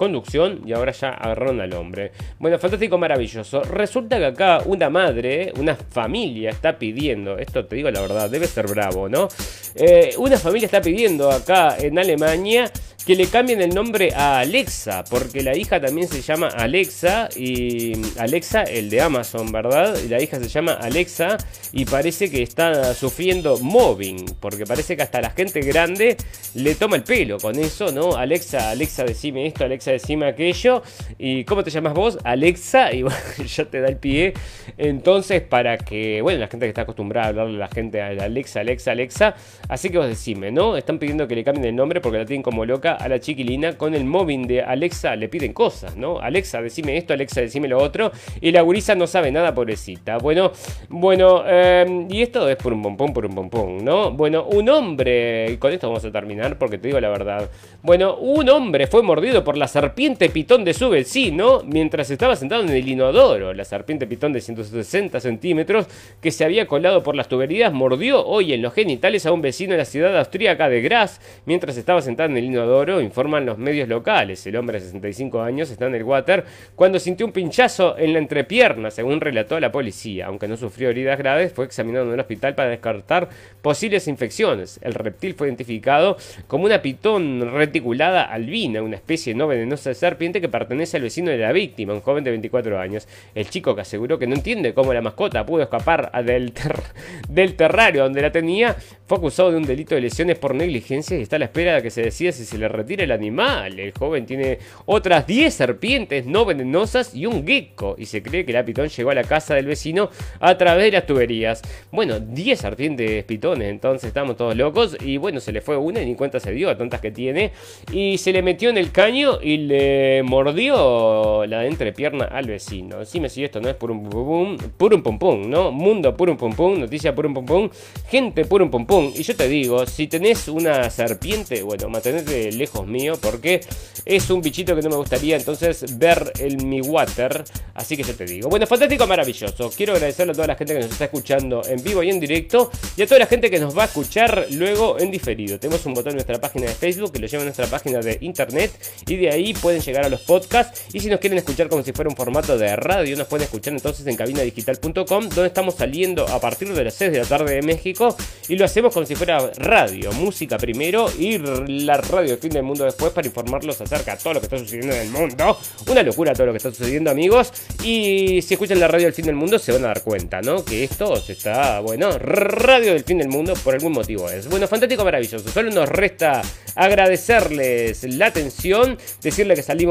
[0.65, 2.11] y ahora ya agarraron al hombre.
[2.39, 3.61] Bueno, fantástico, maravilloso.
[3.63, 8.47] Resulta que acá una madre, una familia está pidiendo, esto te digo la verdad, debe
[8.47, 9.27] ser bravo, ¿no?
[9.75, 12.71] Eh, una familia está pidiendo acá en Alemania
[13.05, 17.93] que le cambien el nombre a Alexa, porque la hija también se llama Alexa y
[18.17, 19.95] Alexa, el de Amazon, ¿verdad?
[20.03, 21.37] Y la hija se llama Alexa
[21.71, 26.17] y parece que está sufriendo mobbing, porque parece que hasta la gente grande
[26.55, 28.15] le toma el pelo con eso, ¿no?
[28.15, 30.83] Alexa, Alexa, decime esto, Alexa, decime aquello.
[31.17, 32.19] ¿Y cómo te llamas vos?
[32.23, 33.03] Alexa, y
[33.47, 34.33] ya te da el pie.
[34.77, 38.07] Entonces, para que, bueno, la gente que está acostumbrada a hablarle a la gente a
[38.07, 39.35] Alexa, Alexa, Alexa,
[39.69, 40.77] así que vos decime, ¿no?
[40.77, 43.77] Están pidiendo que le cambien el nombre porque la tienen como loca a la chiquilina
[43.77, 46.19] con el móvil de Alexa, le piden cosas, ¿no?
[46.19, 48.11] Alexa, decime esto, Alexa, decime lo otro.
[48.41, 50.17] Y la gurisa no sabe nada, pobrecita.
[50.17, 50.51] Bueno,
[50.89, 54.11] bueno, em, y esto es por un pompón, por un pompón, ¿no?
[54.11, 57.49] Bueno, un hombre, y con esto vamos a terminar porque te digo la verdad.
[57.81, 62.63] Bueno, un hombre fue mordido por la serpiente pitón de su vecino mientras estaba sentado
[62.63, 63.53] en el inodoro.
[63.53, 65.87] La serpiente pitón de 160 centímetros
[66.21, 69.73] que se había colado por las tuberías mordió hoy en los genitales a un vecino
[69.73, 73.87] de la ciudad austríaca de Graz mientras estaba sentado en el inodoro, informan los medios
[73.87, 74.45] locales.
[74.47, 76.43] El hombre de 65 años está en el water
[76.75, 80.27] cuando sintió un pinchazo en la entrepierna, según relató la policía.
[80.27, 83.29] Aunque no sufrió heridas graves, fue examinado en un hospital para descartar
[83.61, 84.79] posibles infecciones.
[84.81, 86.17] El reptil fue identificado
[86.47, 91.31] como una pitón reticulada albina, una especie no venenosa de serpiente que pertenece al vecino
[91.31, 93.07] de la víctima, un joven de 24 años.
[93.33, 96.53] El chico que aseguró que no entiende cómo la mascota pudo escapar del,
[97.29, 98.75] del terrario donde la tenía,
[99.07, 101.83] fue acusado de un delito de lesiones por negligencia y está a la espera de
[101.83, 103.79] que se decida si se le retira el animal.
[103.79, 108.53] El joven tiene otras 10 serpientes no venenosas y un gecko y se cree que
[108.53, 110.09] la pitón llegó a la casa del vecino
[110.39, 111.61] a través de las tuberías.
[111.91, 116.05] Bueno, 10 serpientes pitones, entonces estamos todos locos y bueno, se le fue una y
[116.05, 117.51] ni cuenta se dio a tantas que tiene
[117.91, 123.05] y se le metió en el caño y le mordió la entrepierna al vecino.
[123.05, 125.71] Si esto no es puro pum pum, pum pum, ¿no?
[125.71, 127.69] Mundo puro pum pum, noticia puro pum pum,
[128.09, 129.11] gente puro pum pum.
[129.15, 133.61] Y yo te digo, si tenés una serpiente, bueno, mantenete lejos mío porque
[134.05, 137.43] es un bichito que no me gustaría entonces ver en mi water.
[137.73, 138.49] Así que yo te digo.
[138.49, 139.69] Bueno, fantástico, maravilloso.
[139.75, 142.69] Quiero agradecerle a toda la gente que nos está escuchando en vivo y en directo
[142.97, 145.59] y a toda la gente que nos va a escuchar luego en diferido.
[145.59, 148.17] Tenemos un botón en nuestra página de Facebook que lo lleva a nuestra página de
[148.21, 148.71] internet
[149.07, 150.83] y de ahí pueden llegar a los podcasts.
[150.93, 153.73] Y si nos quieren escuchar como si fuera un formato de radio, nos pueden escuchar
[153.73, 157.61] entonces en cabinadigital.com, donde estamos saliendo a partir de las 6 de la tarde de
[157.61, 158.15] México
[158.49, 162.63] y lo hacemos como si fuera radio, música primero y la radio de fin del
[162.63, 165.57] mundo después para informarlos acerca de todo lo que está sucediendo en el mundo.
[165.87, 167.51] Una locura todo lo que está sucediendo, amigos.
[167.83, 170.63] Y si escuchan la radio del fin del mundo, se van a dar cuenta, ¿no?
[170.65, 174.47] Que esto se está, bueno, radio del fin del mundo por algún motivo es.
[174.49, 175.49] Bueno, fantástico, maravilloso.
[175.49, 176.41] Solo nos resta
[176.75, 179.84] agradecerles la atención, decirle que salimos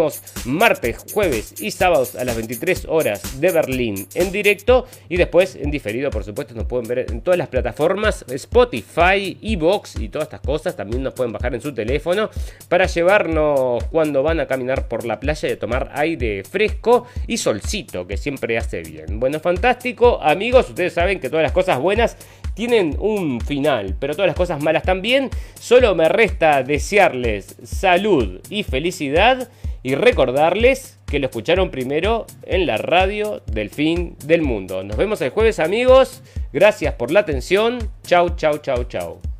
[0.44, 5.70] martes, jueves y sábados a las 23 horas de Berlín en directo y después en
[5.70, 10.40] diferido, por supuesto, nos pueden ver en todas las plataformas Spotify, Evox y todas estas
[10.40, 10.76] cosas.
[10.76, 12.30] También nos pueden bajar en su teléfono
[12.68, 17.36] para llevarnos cuando van a caminar por la playa y a tomar aire fresco y
[17.36, 19.20] solcito, que siempre hace bien.
[19.20, 22.16] Bueno, fantástico, amigos, ustedes saben que todas las cosas buenas
[22.54, 25.30] tienen un final, pero todas las cosas malas también.
[25.58, 29.48] Solo me resta desearles salud y felicidad
[29.84, 34.82] y recordarles que lo escucharon primero en la radio del fin del mundo.
[34.82, 36.22] Nos vemos el jueves amigos,
[36.52, 39.33] gracias por la atención, chau chau chau chau.